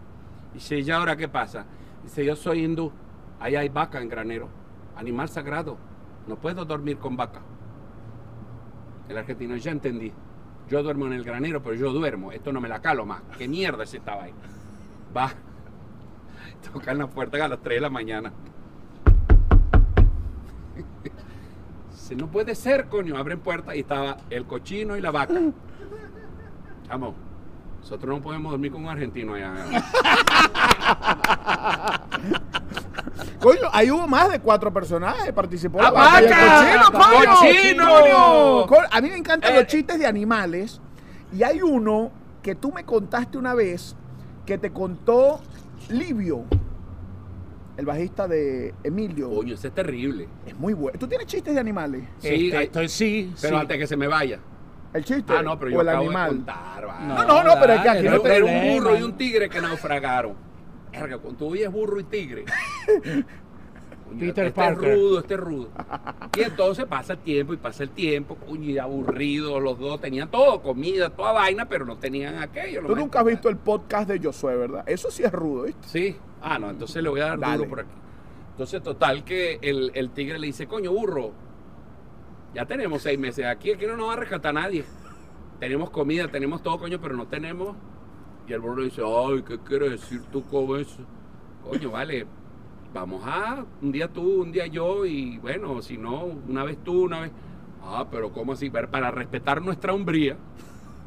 Dice, 0.54 0.80
¿y 0.80 0.92
ahora 0.92 1.16
qué 1.16 1.28
pasa? 1.28 1.66
Dice, 2.04 2.26
yo 2.26 2.36
soy 2.36 2.64
hindú, 2.66 2.92
ahí 3.40 3.56
hay 3.56 3.70
vaca 3.70 4.02
en 4.02 4.10
granero, 4.10 4.50
animal 4.96 5.30
sagrado, 5.30 5.78
no 6.28 6.36
puedo 6.36 6.66
dormir 6.66 6.98
con 6.98 7.16
vaca. 7.16 7.42
El 9.10 9.17
argentino, 9.17 9.56
ya 9.56 9.72
entendí, 9.72 10.12
yo 10.70 10.84
duermo 10.84 11.08
en 11.08 11.13
el 11.13 11.24
granero, 11.24 11.63
pero 11.63 11.76
yo 11.76 11.91
duermo, 11.91 12.32
esto 12.32 12.52
no 12.52 12.60
me 12.60 12.67
la 12.67 12.82
calo 12.82 13.06
más. 13.06 13.22
¿Qué 13.38 13.48
mierda 13.48 13.84
es 13.84 13.93
esta 13.93 14.15
vaina? 14.15 14.38
Va, 15.15 15.32
tocan 16.74 16.98
la 16.98 17.08
puerta 17.08 17.43
a 17.43 17.48
las 17.48 17.62
3 17.62 17.78
de 17.78 17.82
la 17.82 17.89
mañana. 17.89 18.34
No 22.15 22.28
puede 22.28 22.56
ser, 22.56 22.88
coño. 22.88 23.17
Abren 23.17 23.39
puerta 23.39 23.76
y 23.76 23.82
estaba 23.82 24.17
el 24.30 24.46
cochino 24.46 24.96
y 24.96 25.02
la 25.02 25.12
vaca. 25.12 25.34
Chamo, 26.88 27.13
nosotros 27.82 28.15
no 28.15 28.22
podemos 28.22 28.52
dormir 28.52 28.72
con 28.72 28.86
un 28.86 28.89
argentino 28.89 29.34
allá. 29.34 29.54
Coño, 33.39 33.69
ahí 33.71 33.91
hubo 33.91 34.08
más 34.08 34.30
de 34.32 34.39
cuatro 34.39 34.73
personajes. 34.73 35.32
Participó 35.34 35.80
la 35.82 35.88
¡Ah, 35.89 35.91
vaca! 35.91 37.32
cochino, 37.39 38.65
coño. 38.67 38.82
A 38.91 39.02
mí 39.02 39.10
me 39.10 39.17
encantan 39.17 39.54
Eh. 39.54 39.56
los 39.58 39.67
chistes 39.67 40.00
de 40.00 40.06
animales. 40.08 40.82
Y 41.34 41.43
hay 41.43 41.62
uno 41.62 42.12
que 42.41 42.56
tú 42.56 42.71
me 42.71 42.84
contaste 42.86 43.38
una 43.38 43.54
vez 43.54 43.95
que 44.45 44.58
te 44.58 44.71
contó 44.71 45.41
Livio, 45.89 46.45
el 47.78 47.86
bajista 47.86 48.28
de 48.28 48.73
Emilio. 48.84 49.30
Coño, 49.30 49.54
ese 49.54 49.67
es 49.67 49.76
terrible. 49.76 50.28
Es 50.45 50.58
muy 50.58 50.73
bueno. 50.73 50.97
¿Tú 50.97 51.08
tienes 51.08 51.28
chistes 51.28 51.54
de 51.54 51.60
animales? 51.60 52.04
Sí, 52.19 52.47
Este, 52.47 52.63
estoy 52.63 52.89
sí. 52.89 53.34
Pero 53.41 53.56
sí. 53.58 53.62
antes 53.62 53.78
que 53.78 53.88
se 53.88 53.95
me 53.97 54.08
vaya. 54.08 54.39
¿El 54.93 55.04
chiste? 55.04 55.34
Ah, 55.38 55.43
no, 55.43 55.60
pero 55.60 55.71
o 55.71 55.73
yo 55.76 55.82
el 55.82 55.89
acabo 55.89 56.06
animal. 56.06 56.30
de 56.30 56.36
contar. 56.38 56.88
No, 57.02 57.23
no, 57.26 57.43
no, 57.43 57.54
pero 57.60 57.73
es 57.73 57.82
que 57.82 57.89
aquí 57.89 58.04
no 58.06 58.13
Era, 58.15 58.19
te- 58.23 58.36
era 58.38 58.45
un 58.45 58.73
burro 58.73 58.97
y 58.97 59.04
un 59.04 59.13
tigre 59.17 59.50
que 59.50 59.62
naufragaron. 59.62 60.34
Verga, 61.02 61.18
cuando 61.20 61.38
tú 61.40 61.48
oyes 61.52 61.72
burro 61.72 62.00
y 62.00 62.04
tigre. 62.06 62.46
Coño, 64.08 64.20
Peter 64.20 64.46
este 64.48 64.56
Parker. 64.56 64.90
es 64.90 64.96
rudo, 65.00 65.20
este 65.20 65.34
es 65.34 65.40
rudo. 65.42 65.70
Y 66.38 66.42
entonces 66.42 66.86
pasa 66.86 67.14
el 67.14 67.20
tiempo 67.20 67.54
y 67.54 67.58
pasa 67.58 67.84
el 67.84 67.90
tiempo, 67.90 68.36
coño, 68.36 68.70
y 68.70 68.78
aburridos 68.78 69.62
los 69.62 69.78
dos. 69.78 70.00
Tenían 70.00 70.32
todo, 70.32 70.62
comida, 70.62 71.10
toda 71.10 71.34
vaina, 71.34 71.68
pero 71.68 71.84
no 71.86 71.98
tenían 71.98 72.38
aquello. 72.42 72.82
lo 72.84 72.88
Tú 72.88 72.96
nunca 72.96 73.20
has 73.20 73.26
visto 73.26 73.50
el 73.50 73.58
podcast 73.58 74.08
de 74.10 74.20
Josué, 74.20 74.56
¿verdad? 74.56 74.86
Eso 74.88 75.12
sí 75.12 75.24
es 75.24 75.32
rudo, 75.34 75.64
¿viste? 75.64 75.88
Sí. 75.90 76.16
Ah, 76.42 76.58
no, 76.58 76.70
entonces 76.70 77.04
le 77.04 77.10
voy 77.10 77.20
a 77.20 77.26
dar 77.26 77.40
Dale. 77.40 77.58
duro 77.58 77.70
por 77.70 77.80
aquí. 77.82 77.92
Entonces, 78.52 78.82
total, 78.82 79.26
que 79.26 79.60
el, 79.62 79.92
el 79.94 80.10
tigre 80.12 80.40
le 80.40 80.48
dice, 80.48 80.68
coño, 80.68 80.92
burro, 80.94 81.34
ya 82.54 82.66
tenemos 82.66 83.02
seis 83.02 83.20
meses 83.20 83.46
aquí, 83.46 83.74
aquí 83.74 83.86
no 83.86 83.98
nos 83.98 84.08
va 84.08 84.14
a 84.14 84.18
rescatar 84.18 84.54
nadie. 84.54 84.86
Tenemos 85.60 85.90
comida, 85.90 86.30
tenemos 86.30 86.64
todo, 86.64 86.80
coño, 86.80 87.02
pero 87.02 87.16
no 87.18 87.28
tenemos. 87.28 87.76
Y 88.48 88.54
el 88.54 88.62
burro 88.62 88.84
dice, 88.84 89.02
ay, 89.06 89.44
¿qué 89.44 89.60
quieres 89.60 89.92
decir 89.92 90.22
tú 90.32 90.44
con 90.44 90.80
eso? 90.80 91.04
Coño, 91.70 91.92
vale, 91.92 92.26
vamos 92.94 93.22
a, 93.26 93.66
un 93.82 93.92
día 93.92 94.08
tú, 94.08 94.42
un 94.42 94.52
día 94.52 94.68
yo, 94.68 95.06
y 95.06 95.38
bueno, 95.38 95.82
si 95.82 95.98
no, 95.98 96.24
una 96.48 96.64
vez 96.64 96.78
tú, 96.84 97.04
una 97.04 97.22
vez. 97.22 97.32
Ah, 97.84 98.08
pero 98.10 98.32
¿cómo 98.32 98.54
así? 98.54 98.70
Pero 98.70 98.90
Para 98.90 99.12
respetar 99.12 99.62
nuestra 99.62 99.94
hombría, 99.94 100.38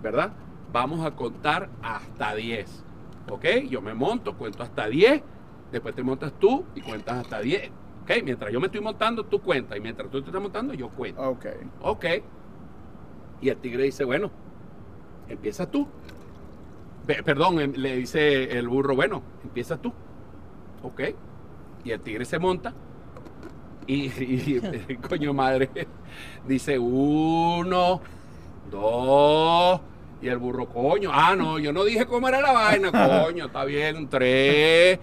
¿verdad? 0.02 0.32
Vamos 0.72 1.04
a 1.04 1.12
contar 1.12 1.70
hasta 1.82 2.34
10. 2.34 2.84
¿Ok? 3.30 3.44
Yo 3.68 3.80
me 3.80 3.94
monto, 3.94 4.36
cuento 4.36 4.62
hasta 4.62 4.86
10, 4.86 5.22
después 5.72 5.94
te 5.94 6.02
montas 6.02 6.32
tú 6.38 6.64
y 6.74 6.82
cuentas 6.82 7.18
hasta 7.24 7.40
10. 7.40 7.70
¿Ok? 8.02 8.10
Mientras 8.24 8.52
yo 8.52 8.60
me 8.60 8.66
estoy 8.66 8.80
montando, 8.80 9.24
tú 9.24 9.40
cuentas. 9.40 9.78
Y 9.78 9.80
mientras 9.80 10.10
tú 10.10 10.20
te 10.20 10.26
estás 10.26 10.42
montando, 10.42 10.74
yo 10.74 10.88
cuento. 10.90 11.22
Ok. 11.22 11.46
Ok. 11.82 12.04
Y 13.40 13.48
el 13.48 13.56
tigre 13.56 13.84
dice, 13.84 14.04
bueno, 14.04 14.30
empieza 15.28 15.70
tú. 15.70 15.86
Pe- 17.06 17.22
Perdón, 17.22 17.60
em- 17.60 17.72
le 17.76 17.96
dice 17.96 18.56
el 18.58 18.68
burro, 18.68 18.94
bueno, 18.94 19.22
empieza 19.42 19.76
tú. 19.76 19.92
Ok. 20.82 21.00
Y 21.84 21.90
el 21.92 22.00
tigre 22.00 22.24
se 22.24 22.38
monta. 22.38 22.72
Y, 23.86 24.04
y- 24.06 24.60
y- 24.88 24.96
coño 25.08 25.32
madre, 25.34 25.68
dice 26.46 26.78
uno, 26.78 28.00
dos. 28.70 29.80
Y 30.22 30.28
el 30.28 30.36
burro, 30.38 30.66
coño, 30.68 31.10
ah, 31.12 31.34
no, 31.34 31.58
yo 31.58 31.72
no 31.72 31.82
dije 31.82 32.04
cómo 32.04 32.28
era 32.28 32.40
la 32.42 32.52
vaina, 32.52 32.92
coño, 33.24 33.46
está 33.46 33.64
bien, 33.64 34.06
tres, 34.10 34.98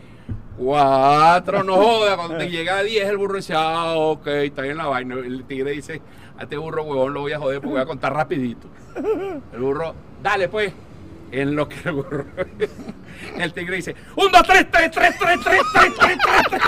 cuatro, 0.56 1.64
no 1.64 1.76
joda, 1.76 2.16
cuando 2.16 2.38
te 2.38 2.50
llega 2.52 2.78
a 2.78 2.84
diez 2.84 3.08
el 3.10 3.18
burro 3.18 3.38
dice, 3.38 3.54
ah, 3.58 3.96
ok, 3.96 4.28
está 4.28 4.62
bien 4.62 4.78
la 4.78 4.86
vaina. 4.86 5.16
El 5.16 5.44
tigre 5.46 5.72
dice, 5.72 6.02
a 6.38 6.44
este 6.44 6.56
burro, 6.58 6.84
huevón, 6.84 7.14
lo 7.16 7.22
voy 7.22 7.32
a 7.34 7.40
joder 7.40 7.60
porque 7.60 7.74
voy 7.74 7.82
a 7.82 7.86
contar 7.88 8.14
rapidito. 8.14 8.68
El 9.54 9.60
burro, 9.60 9.94
dale 10.22 10.48
pues. 10.50 10.72
En 11.32 11.56
lo 11.56 11.68
que 11.68 11.76
el 13.38 13.54
tigre 13.54 13.76
dice, 13.78 13.96
un, 14.16 14.32
dos, 14.32 14.44
tres, 14.44 14.68
tres, 14.72 14.92
tres, 14.92 15.16
tres, 15.20 15.40
tres, 15.44 15.62
tres, 15.74 15.92
tres, 16.00 16.18
tres, 16.24 16.44
tres. 16.50 16.62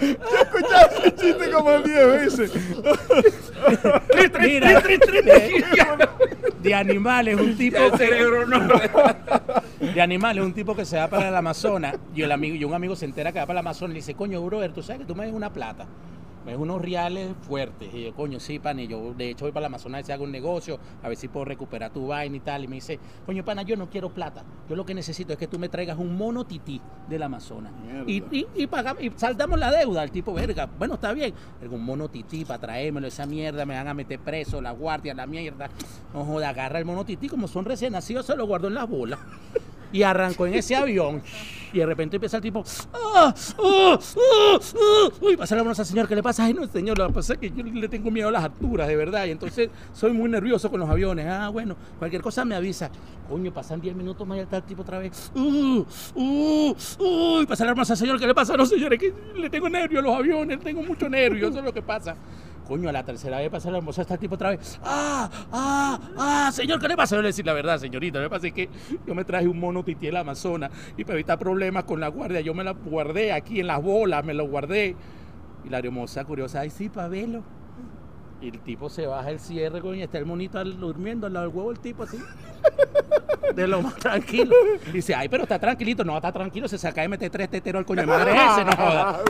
Escuchaste 0.00 1.06
el 1.06 1.14
chiste 1.16 1.50
como 1.50 1.78
10 1.78 2.06
veces. 2.06 2.52
Mira, 4.40 4.80
de, 4.80 6.08
de 6.60 6.74
animales, 6.74 7.40
un 7.40 7.56
tipo. 7.56 7.78
El 7.78 7.96
cerebro 7.98 8.46
no. 8.46 8.68
De 9.80 10.00
animales, 10.00 10.44
un 10.44 10.52
tipo 10.52 10.74
que 10.74 10.84
se 10.84 10.96
va 10.96 11.08
para 11.08 11.28
el 11.28 11.36
Amazonas 11.36 11.96
y 12.14 12.22
el 12.22 12.32
amigo 12.32 12.56
y 12.56 12.64
un 12.64 12.74
amigo 12.74 12.96
se 12.96 13.04
entera 13.04 13.32
que 13.32 13.38
va 13.38 13.46
para 13.46 13.60
el 13.60 13.66
Amazonas 13.66 13.90
y 13.90 13.94
le 13.94 14.00
dice, 14.00 14.14
coño, 14.14 14.42
brother, 14.42 14.72
tú 14.72 14.82
sabes 14.82 15.00
que 15.02 15.06
tú 15.06 15.14
me 15.14 15.24
des 15.24 15.34
una 15.34 15.52
plata. 15.52 15.86
Es 16.46 16.56
unos 16.56 16.80
reales 16.82 17.30
fuertes. 17.42 17.88
Y 17.94 18.04
yo, 18.04 18.14
coño, 18.14 18.38
sí, 18.40 18.58
pana, 18.58 18.82
y 18.82 18.86
yo 18.88 19.14
de 19.14 19.30
hecho 19.30 19.44
voy 19.44 19.52
para 19.52 19.62
la 19.62 19.66
Amazonas 19.68 20.08
y 20.08 20.12
hago 20.12 20.24
un 20.24 20.32
negocio, 20.32 20.78
a 21.02 21.08
ver 21.08 21.16
si 21.16 21.28
puedo 21.28 21.44
recuperar 21.44 21.90
tu 21.92 22.06
vaina 22.08 22.36
y 22.36 22.40
tal. 22.40 22.64
Y 22.64 22.68
me 22.68 22.76
dice, 22.76 22.98
coño, 23.26 23.44
pana, 23.44 23.62
yo 23.62 23.76
no 23.76 23.88
quiero 23.88 24.10
plata. 24.10 24.44
Yo 24.68 24.76
lo 24.76 24.84
que 24.84 24.94
necesito 24.94 25.32
es 25.32 25.38
que 25.38 25.46
tú 25.46 25.58
me 25.58 25.68
traigas 25.68 25.98
un 25.98 26.16
mono 26.16 26.44
tití 26.44 26.80
del 27.08 27.22
Amazonas. 27.22 27.72
Y, 28.06 28.22
y, 28.30 28.46
y, 28.54 28.66
pagamos- 28.66 29.02
y 29.02 29.10
saldamos 29.16 29.58
la 29.58 29.70
deuda. 29.70 30.02
El 30.04 30.10
tipo, 30.10 30.32
verga, 30.34 30.68
bueno, 30.78 30.94
está 30.94 31.12
bien. 31.12 31.32
Un 31.70 31.84
mono 31.84 32.08
tití 32.08 32.44
para 32.44 32.60
traérmelo, 32.60 33.06
esa 33.06 33.26
mierda, 33.26 33.64
me 33.66 33.74
van 33.74 33.88
a 33.88 33.94
meter 33.94 34.18
preso, 34.20 34.60
la 34.60 34.72
guardia, 34.72 35.14
la 35.14 35.26
mierda. 35.26 35.68
No 36.12 36.24
joda, 36.24 36.50
agarra 36.50 36.78
el 36.78 36.84
mono 36.84 37.04
tití, 37.04 37.28
como 37.28 37.48
son 37.48 37.64
recién 37.64 37.92
nacidos, 37.92 38.26
se 38.26 38.36
lo 38.36 38.46
guardó 38.46 38.68
en 38.68 38.74
las 38.74 38.88
bolas. 38.88 39.18
Y 39.94 40.02
arrancó 40.02 40.44
en 40.48 40.54
ese 40.54 40.74
avión. 40.74 41.22
Y 41.72 41.78
de 41.78 41.86
repente 41.86 42.16
empieza 42.16 42.38
el 42.38 42.42
tipo. 42.42 42.64
¡Ah! 42.92 43.32
¡Ah! 43.34 43.98
¡Ah! 43.98 44.58
¡Ah! 44.58 45.08
Uy, 45.20 45.36
pasa 45.36 45.54
la 45.54 45.62
al 45.62 45.86
señor. 45.86 46.08
¿Qué 46.08 46.16
le 46.16 46.22
pasa? 46.22 46.44
Ay, 46.44 46.52
no, 46.52 46.66
señor. 46.66 46.98
Lo 46.98 47.06
que 47.06 47.14
pasa 47.14 47.34
es 47.34 47.38
que 47.38 47.50
yo 47.50 47.62
le 47.62 47.88
tengo 47.88 48.10
miedo 48.10 48.28
a 48.28 48.32
las 48.32 48.42
alturas, 48.42 48.88
de 48.88 48.96
verdad. 48.96 49.24
Y 49.26 49.30
entonces 49.30 49.70
soy 49.92 50.12
muy 50.12 50.28
nervioso 50.28 50.68
con 50.68 50.80
los 50.80 50.90
aviones. 50.90 51.26
Ah, 51.28 51.48
bueno, 51.48 51.76
cualquier 52.00 52.22
cosa 52.22 52.44
me 52.44 52.56
avisa. 52.56 52.90
Coño, 53.28 53.54
pasan 53.54 53.80
10 53.80 53.94
minutos 53.94 54.26
más 54.26 54.38
y 54.38 54.40
está 54.40 54.56
el 54.56 54.62
tipo 54.64 54.82
otra 54.82 54.98
vez. 54.98 55.30
¡Uh! 55.36 55.84
¡Uh! 56.16 56.74
¡Uy! 56.98 57.46
Pasa 57.46 57.64
la 57.64 57.70
al 57.70 57.86
señor. 57.86 58.18
¿Qué 58.18 58.26
le 58.26 58.34
pasa? 58.34 58.56
No, 58.56 58.66
señor, 58.66 58.94
es 58.94 58.98
que 58.98 59.14
le 59.36 59.48
tengo 59.48 59.68
nervios 59.68 60.02
a 60.02 60.06
los 60.08 60.16
aviones. 60.16 60.58
Tengo 60.58 60.82
mucho 60.82 61.08
nervio. 61.08 61.48
Eso 61.48 61.60
es 61.60 61.64
lo 61.64 61.72
que 61.72 61.82
pasa. 61.82 62.16
Coño, 62.66 62.88
a 62.88 62.92
la 62.92 63.04
tercera 63.04 63.38
vez 63.38 63.50
pasa 63.50 63.70
la 63.70 63.78
hermosa, 63.78 64.02
está 64.02 64.14
el 64.14 64.20
tipo 64.20 64.36
otra 64.36 64.50
vez. 64.50 64.80
¡Ah! 64.82 65.28
¡Ah! 65.52 66.00
¡Ah! 66.16 66.50
Señor, 66.52 66.80
¿qué 66.80 66.88
le 66.88 66.96
pasa? 66.96 67.14
Yo 67.16 67.22
le 67.22 67.28
decir 67.28 67.44
la 67.44 67.52
verdad, 67.52 67.78
señorita. 67.78 68.22
Que 68.22 68.30
pasa 68.30 68.50
que 68.50 68.70
yo 69.06 69.14
me 69.14 69.24
traje 69.24 69.46
un 69.46 69.60
mono 69.60 69.84
tití 69.84 70.10
la 70.10 70.20
Amazonas 70.20 70.70
y 70.96 71.04
para 71.04 71.14
evitar 71.14 71.38
problemas 71.38 71.84
con 71.84 72.00
la 72.00 72.08
guardia, 72.08 72.40
yo 72.40 72.54
me 72.54 72.64
la 72.64 72.72
guardé 72.72 73.32
aquí 73.32 73.60
en 73.60 73.66
las 73.66 73.82
bolas, 73.82 74.24
me 74.24 74.32
lo 74.32 74.46
guardé. 74.46 74.96
Y 75.64 75.68
la 75.68 75.78
hermosa 75.78 76.24
curiosa, 76.24 76.60
ay, 76.60 76.70
sí, 76.70 76.88
para 76.88 77.08
verlo. 77.08 77.42
Y 78.44 78.48
el 78.48 78.60
tipo 78.60 78.90
se 78.90 79.06
baja 79.06 79.30
el 79.30 79.40
cierre, 79.40 79.80
coño, 79.80 79.94
y 79.94 80.02
está 80.02 80.18
el 80.18 80.26
monito 80.26 80.62
durmiendo 80.62 81.26
al 81.26 81.32
lado 81.32 81.46
del 81.46 81.56
huevo, 81.56 81.70
el 81.70 81.78
tipo 81.78 82.02
así. 82.02 82.18
De 83.54 83.66
lo 83.66 83.80
más 83.80 83.94
tranquilo. 83.96 84.54
Y 84.88 84.92
dice, 84.92 85.14
ay, 85.14 85.28
pero 85.30 85.44
está 85.44 85.58
tranquilito. 85.58 86.04
No, 86.04 86.14
está 86.16 86.30
tranquilo, 86.32 86.68
se 86.68 86.76
saca 86.76 87.00
de 87.02 87.08
meter 87.08 87.30
tres 87.30 87.48
teteros 87.48 87.78
al 87.80 87.86
coño 87.86 88.00
de 88.02 88.06
madre 88.06 88.32
ese, 88.32 88.64
no 88.64 88.72
joda. 88.72 89.20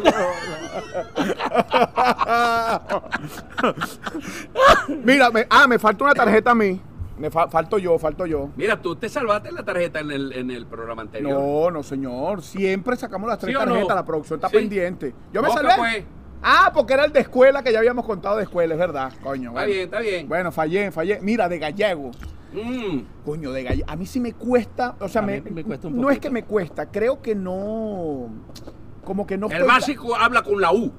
Mira, 5.05 5.31
me, 5.31 5.46
ah, 5.50 5.66
me 5.68 5.79
falta 5.79 6.05
una 6.05 6.14
tarjeta 6.14 6.50
a 6.53 6.55
mí. 6.55 6.81
Me 7.18 7.31
fa- 7.31 7.48
falto 7.48 7.79
yo, 7.79 7.96
falto 7.98 8.27
yo. 8.27 8.48
Mira, 8.57 8.81
tú 8.81 8.96
te 8.96 9.09
salvaste 9.09 9.53
la 9.53 9.62
tarjeta 9.62 10.00
en 10.00 10.11
el, 10.11 10.33
en 10.33 10.50
el 10.50 10.66
programa 10.66 11.03
anterior. 11.03 11.33
No, 11.33 11.70
no, 11.70 11.83
señor. 11.85 12.42
Siempre 12.42 12.96
sacamos 12.96 13.29
las 13.29 13.38
tres 13.38 13.53
¿Sí 13.53 13.57
o 13.57 13.61
no? 13.64 13.72
tarjetas. 13.72 13.96
La 13.96 14.05
producción 14.05 14.38
está 14.38 14.48
Sí. 14.48 14.57
pendiente. 14.57 15.14
Yo 15.33 15.40
me 15.42 15.48
¿Cómo 15.48 15.61
que 15.61 15.66
salvé. 15.68 15.79
fue? 15.79 16.07
Ah, 16.46 16.70
porque 16.74 16.92
era 16.92 17.07
el 17.07 17.12
de 17.12 17.20
escuela 17.20 17.62
que 17.62 17.72
ya 17.72 17.78
habíamos 17.78 18.04
contado 18.04 18.37
de 18.37 18.42
escuela, 18.42 18.74
es 18.74 18.78
verdad. 18.78 19.11
Coño, 19.22 19.48
Está 19.48 19.52
bueno. 19.52 19.66
bien, 19.72 19.80
está 19.85 20.00
bien. 20.00 20.28
Bueno, 20.28 20.52
fallé, 20.52 20.90
fallé. 20.92 21.18
Mira, 21.22 21.48
de 21.48 21.59
gallego. 21.59 22.11
Mm. 22.52 22.98
Coño, 23.24 23.50
de 23.50 23.62
gallego. 23.62 23.90
A 23.90 23.96
mí 23.96 24.04
sí 24.04 24.20
me 24.20 24.35
cuesta. 24.35 24.94
O 25.00 25.09
sea, 25.09 25.22
me, 25.22 25.40
me 25.40 25.64
cuesta 25.64 25.88
un 25.88 25.98
no 25.98 26.11
es 26.11 26.18
que 26.18 26.28
me 26.28 26.44
cuesta. 26.44 26.87
Creo 26.90 27.22
que 27.22 27.35
no. 27.35 28.28
Como 29.04 29.26
que 29.26 29.38
no 29.38 29.48
El 29.48 29.64
básico 29.64 30.14
habla 30.14 30.42
con 30.42 30.61
la 30.61 30.70
U. 30.72 30.92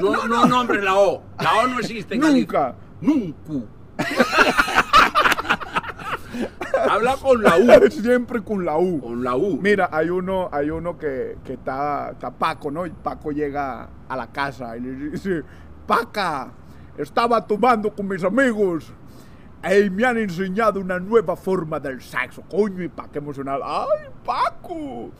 No, 0.00 0.10
no, 0.12 0.28
no, 0.28 0.36
no. 0.42 0.46
nombres 0.46 0.84
la 0.84 0.94
O. 0.96 1.22
La 1.40 1.54
O 1.62 1.66
no 1.66 1.78
existe. 1.80 2.14
en 2.14 2.20
Nunca. 2.20 2.74
Nunca. 3.00 3.66
Habla 6.88 7.16
con 7.16 7.42
la 7.42 7.56
U. 7.56 7.90
Siempre 7.90 8.42
con 8.42 8.64
la 8.64 8.78
U. 8.78 9.00
Con 9.00 9.22
la 9.22 9.36
U. 9.36 9.58
Mira, 9.60 9.88
hay 9.92 10.10
uno, 10.10 10.48
hay 10.52 10.70
uno 10.70 10.98
que, 10.98 11.38
que 11.44 11.54
está, 11.54 12.10
está 12.12 12.30
Paco, 12.30 12.70
¿no? 12.70 12.86
Y 12.86 12.90
Paco 12.90 13.32
llega 13.32 13.88
a 14.08 14.16
la 14.16 14.26
casa 14.28 14.76
y 14.76 14.80
le 14.80 15.10
dice, 15.10 15.42
Paca, 15.86 16.52
estaba 16.96 17.46
tomando 17.46 17.94
con 17.94 18.08
mis 18.08 18.22
amigos 18.24 18.92
y 19.70 19.90
me 19.90 20.04
han 20.04 20.18
enseñado 20.18 20.80
una 20.80 20.98
nueva 20.98 21.36
forma 21.36 21.78
del 21.78 22.02
sexo. 22.02 22.42
Coño, 22.42 22.82
y 22.82 22.88
Paca 22.88 23.18
emocionado. 23.18 23.62
¡Ay, 23.64 24.08
Paco! 24.24 25.10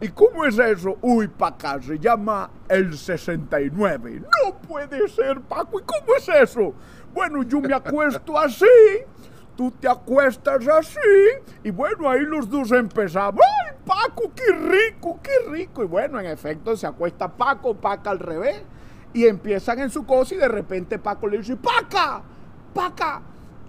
¿Y 0.00 0.08
cómo 0.08 0.44
es 0.44 0.58
eso? 0.58 0.98
Uy, 1.00 1.28
Paca, 1.28 1.80
se 1.80 1.98
llama 1.98 2.50
el 2.68 2.96
69. 2.98 4.22
No 4.22 4.58
puede 4.58 5.08
ser, 5.08 5.40
Paco. 5.42 5.78
¿Y 5.78 5.82
cómo 5.84 6.16
es 6.16 6.28
eso? 6.28 6.74
Bueno, 7.14 7.44
yo 7.44 7.60
me 7.60 7.72
acuesto 7.72 8.36
así. 8.36 8.66
Tú 9.62 9.70
te 9.70 9.88
acuestas 9.88 10.66
así 10.66 10.98
y 11.62 11.70
bueno, 11.70 12.10
ahí 12.10 12.22
los 12.22 12.50
dos 12.50 12.72
empezamos. 12.72 13.40
¡Ay, 13.40 13.76
Paco, 13.86 14.32
qué 14.34 14.52
rico, 14.52 15.20
qué 15.22 15.52
rico! 15.52 15.84
Y 15.84 15.86
bueno, 15.86 16.18
en 16.18 16.26
efecto, 16.26 16.76
se 16.76 16.84
acuesta 16.84 17.28
Paco, 17.28 17.72
Paca 17.72 18.10
al 18.10 18.18
revés. 18.18 18.60
Y 19.12 19.24
empiezan 19.24 19.78
en 19.78 19.88
su 19.88 20.04
cosa 20.04 20.34
y 20.34 20.38
de 20.38 20.48
repente 20.48 20.98
Paco 20.98 21.28
le 21.28 21.38
dice, 21.38 21.54
Paca, 21.54 22.24
Paca, 22.74 23.22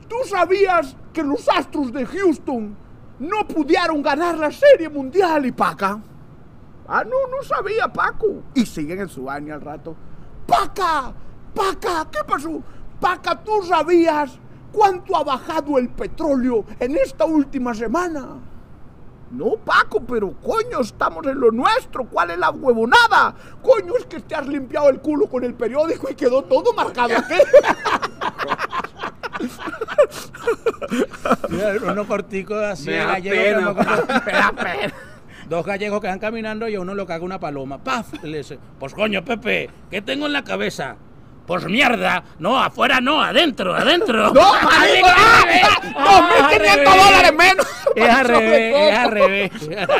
¿tú 0.08 0.16
sabías 0.26 0.96
que 1.14 1.22
los 1.22 1.48
Astros 1.48 1.94
de 1.94 2.08
Houston 2.08 2.76
no 3.20 3.48
pudieron 3.48 4.02
ganar 4.02 4.36
la 4.40 4.52
Serie 4.52 4.90
Mundial? 4.90 5.46
Y 5.46 5.52
Paca, 5.52 6.02
ah, 6.88 7.04
no, 7.04 7.28
no 7.28 7.44
sabía, 7.44 7.88
Paco. 7.88 8.42
Y 8.56 8.66
siguen 8.66 9.02
en 9.02 9.10
su 9.10 9.26
baño 9.26 9.54
al 9.54 9.62
rato. 9.62 9.96
Paca, 10.48 11.14
Paca, 11.54 12.08
¿qué 12.12 12.24
pasó? 12.28 12.64
Paca, 13.00 13.44
¿tú 13.44 13.62
sabías 13.62 14.40
cuánto 14.74 15.16
ha 15.16 15.24
bajado 15.24 15.78
el 15.78 15.88
petróleo 15.90 16.66
en 16.80 16.98
esta 16.98 17.24
última 17.24 17.74
semana? 17.74 18.40
No, 19.32 19.56
Paco, 19.56 20.02
pero 20.02 20.34
coño, 20.34 20.82
estamos 20.82 21.26
en 21.26 21.40
lo 21.40 21.52
nuestro. 21.52 22.06
¿Cuál 22.06 22.32
es 22.32 22.38
la 22.38 22.52
huevonada? 22.52 23.34
Coño, 23.64 23.96
es 23.98 24.06
que 24.06 24.20
te 24.20 24.36
has 24.36 24.48
limpiado 24.48 24.90
el 24.90 25.00
culo 25.00 25.28
con 25.28 25.44
el 25.44 25.56
periódico 25.56 26.08
y 26.12 26.16
quedó 26.16 26.44
todo 26.44 26.74
marcado 26.74 27.18
aquí. 27.18 27.34
Mira, 31.50 31.74
uno 31.92 32.08
cortico 32.08 32.56
así, 32.56 32.92
Me 32.92 32.98
da 32.98 33.06
gallego, 33.08 33.76
pena, 33.76 34.04
me 34.26 34.32
da 34.32 34.52
pena. 34.52 34.94
Dos 35.50 35.66
gallegos 35.66 36.00
que 36.00 36.08
van 36.08 36.20
caminando 36.20 36.68
y 36.68 36.76
a 36.76 36.80
uno 36.80 36.94
lo 36.94 37.08
caga 37.08 37.26
una 37.26 37.40
paloma. 37.40 37.84
¡Paf! 37.84 38.24
Le 38.24 38.38
dice, 38.38 38.60
pues 38.80 38.94
coño, 38.94 39.26
Pepe, 39.26 39.70
¿qué 39.90 40.02
tengo 40.02 40.28
en 40.28 40.34
la 40.34 40.44
cabeza? 40.44 40.96
Pues 41.46 41.66
mierda. 41.66 42.24
No, 42.40 42.58
afuera 42.58 43.02
no, 43.02 43.22
adentro, 43.22 43.76
adentro. 43.76 44.28
¡No, 44.34 44.54
marico! 44.64 45.08
¡Ah! 45.08 45.44
Ah, 45.96 46.48
al 46.50 46.56
2.500 46.56 46.60
revés. 46.60 46.86
dólares 46.86 47.34
menos! 47.38 47.68
Es 47.96 48.10
al 48.10 48.26
revés, 48.28 48.76
es 48.76 48.98
al 48.98 49.12
revés. 49.12 49.52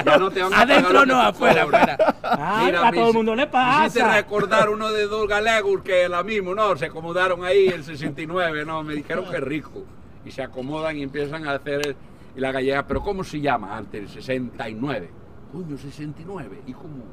Ya 0.04 0.18
no 0.18 0.32
te 0.32 0.42
van 0.42 0.52
a 0.52 0.56
pagar 0.58 0.72
Adentro 0.80 1.06
no, 1.06 1.22
afuera, 1.22 1.62
afuera. 1.64 1.98
Ay, 2.24 2.66
Mira, 2.66 2.88
a 2.88 2.92
me 2.92 2.98
todo 2.98 3.08
el 3.10 3.14
mundo 3.14 3.36
le 3.36 3.46
pasa. 3.46 4.16
recordar 4.16 4.70
uno 4.70 4.92
de 4.92 5.06
dos 5.06 5.28
galegos 5.28 5.82
que 5.84 6.10
la 6.10 6.24
mismo, 6.24 6.56
¿no? 6.56 6.76
Se 6.76 6.86
acomodaron 6.88 7.46
ahí 7.46 7.68
el 7.68 7.84
69, 7.84 8.66
¿no? 8.66 8.82
Me 8.82 8.96
dijeron 8.96 9.26
que 9.30 9.40
rico. 9.40 9.84
Y 10.26 10.32
se 10.32 10.42
acomodan 10.42 10.98
y 10.98 11.04
empiezan 11.04 11.48
a 11.48 11.52
hacer 11.54 11.86
el- 11.88 11.96
y 12.36 12.40
la 12.40 12.52
gallega, 12.52 12.88
pero 12.88 13.02
¿cómo 13.04 13.24
se 13.24 13.40
llama 13.40 13.78
antes? 13.78 14.02
El 14.02 14.10
69. 14.10 15.12
Coño, 15.52 15.78
69. 15.78 16.62
¿Y 16.66 16.74
cómo? 16.74 17.04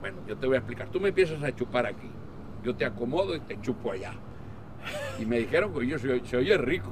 Bueno, 0.00 0.18
yo 0.28 0.36
te 0.36 0.46
voy 0.46 0.56
a 0.56 0.58
explicar. 0.58 0.88
Tú 0.88 1.00
me 1.00 1.08
empiezas 1.08 1.42
a 1.42 1.54
chupar 1.56 1.86
aquí. 1.86 2.10
Yo 2.62 2.74
te 2.74 2.84
acomodo 2.84 3.34
y 3.34 3.40
te 3.40 3.60
chupo 3.60 3.92
allá. 3.92 4.12
Y 5.18 5.26
me 5.26 5.38
dijeron 5.38 5.72
que 5.74 5.86
yo 5.86 5.98
se, 5.98 6.24
se 6.24 6.36
oye 6.36 6.56
rico. 6.56 6.90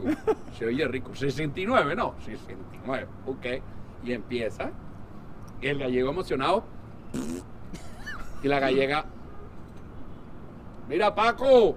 Se 0.58 0.66
oye 0.66 0.86
rico. 0.88 1.14
69, 1.14 1.94
no, 1.96 2.14
69. 2.24 3.06
Ok. 3.26 3.46
Y 4.04 4.12
empieza. 4.12 4.70
Y 5.60 5.68
el 5.68 5.78
gallego 5.78 6.10
emocionado. 6.10 6.64
Y 8.42 8.48
la 8.48 8.60
gallega. 8.60 9.04
Mira, 10.88 11.14
Paco. 11.14 11.76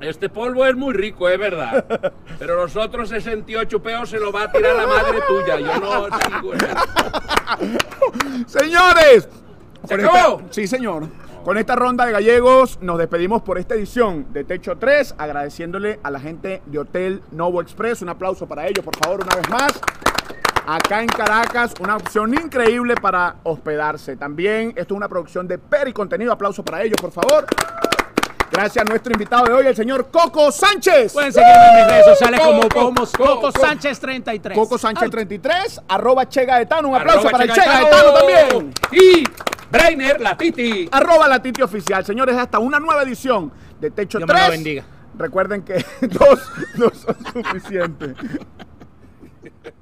Este 0.00 0.28
polvo 0.28 0.64
es 0.64 0.76
muy 0.76 0.94
rico, 0.94 1.28
es 1.28 1.38
verdad. 1.38 2.12
Pero 2.38 2.54
los 2.54 2.76
otros 2.76 3.08
68 3.08 3.82
peos 3.82 4.08
se 4.08 4.20
lo 4.20 4.30
va 4.30 4.44
a 4.44 4.52
tirar 4.52 4.76
la 4.76 4.86
madre 4.86 5.18
tuya. 5.26 5.58
Yo 5.58 5.80
no 5.80 6.06
sigo. 6.20 6.52
Señores, 8.46 9.28
¿Se 9.86 9.94
acabó? 9.94 10.42
sí, 10.50 10.66
señor. 10.68 11.08
Con 11.44 11.56
esta 11.56 11.76
ronda 11.76 12.04
de 12.04 12.12
gallegos 12.12 12.78
nos 12.82 12.98
despedimos 12.98 13.42
por 13.42 13.58
esta 13.58 13.74
edición 13.74 14.26
de 14.32 14.44
Techo 14.44 14.76
3, 14.76 15.14
agradeciéndole 15.16 15.98
a 16.02 16.10
la 16.10 16.20
gente 16.20 16.62
de 16.66 16.78
Hotel 16.78 17.22
Novo 17.30 17.62
Express. 17.62 18.02
Un 18.02 18.10
aplauso 18.10 18.46
para 18.46 18.66
ellos, 18.66 18.84
por 18.84 18.94
favor, 18.96 19.22
una 19.22 19.34
vez 19.34 19.48
más. 19.48 19.80
Acá 20.66 21.00
en 21.00 21.08
Caracas, 21.08 21.72
una 21.80 21.96
opción 21.96 22.34
increíble 22.34 22.94
para 23.00 23.36
hospedarse. 23.44 24.16
También 24.16 24.74
esto 24.76 24.94
es 24.94 24.96
una 24.98 25.08
producción 25.08 25.48
de 25.48 25.56
Peri 25.56 25.94
Contenido. 25.94 26.32
Aplauso 26.32 26.62
para 26.62 26.82
ellos, 26.82 27.00
por 27.00 27.12
favor. 27.12 27.46
Gracias 28.50 28.84
a 28.84 28.88
nuestro 28.88 29.12
invitado 29.12 29.44
de 29.44 29.52
hoy, 29.52 29.66
el 29.66 29.76
señor 29.76 30.08
Coco 30.10 30.50
Sánchez. 30.50 31.12
Pueden 31.12 31.32
seguirme 31.32 31.54
en 31.54 31.76
mis 31.76 31.86
redes 31.86 32.06
sociales 32.06 32.40
como, 32.40 32.62
Coco, 32.62 32.74
como 32.74 33.06
Coco, 33.06 33.40
Coco 33.40 33.52
Sánchez 33.52 34.00
33. 34.00 34.58
Coco 34.58 34.78
Sánchez 34.78 35.10
33, 35.10 35.80
arroba 35.88 36.28
Che 36.28 36.44
Gaetano. 36.44 36.88
Un 36.88 36.96
aplauso 36.96 37.28
para 37.30 37.44
el 37.44 37.50
Che 37.50 37.60
Che 37.60 37.66
Gaetano. 37.66 38.12
Gaetano 38.12 38.14
también. 38.14 38.74
Y 38.92 39.24
Brainer, 39.70 40.20
la 40.20 40.36
Titi. 40.36 40.88
Arroba 40.90 41.28
la 41.28 41.42
Titi 41.42 41.62
Oficial. 41.62 42.04
Señores, 42.04 42.36
hasta 42.36 42.58
una 42.58 42.80
nueva 42.80 43.02
edición 43.02 43.52
de 43.80 43.90
Techo 43.90 44.18
Dios 44.18 44.28
me 44.28 44.34
3. 44.34 44.46
lo 44.46 44.50
bendiga. 44.52 44.84
Recuerden 45.16 45.62
que 45.62 45.84
dos 46.00 46.40
no 46.76 46.90
son 46.90 47.16
suficientes. 47.32 48.16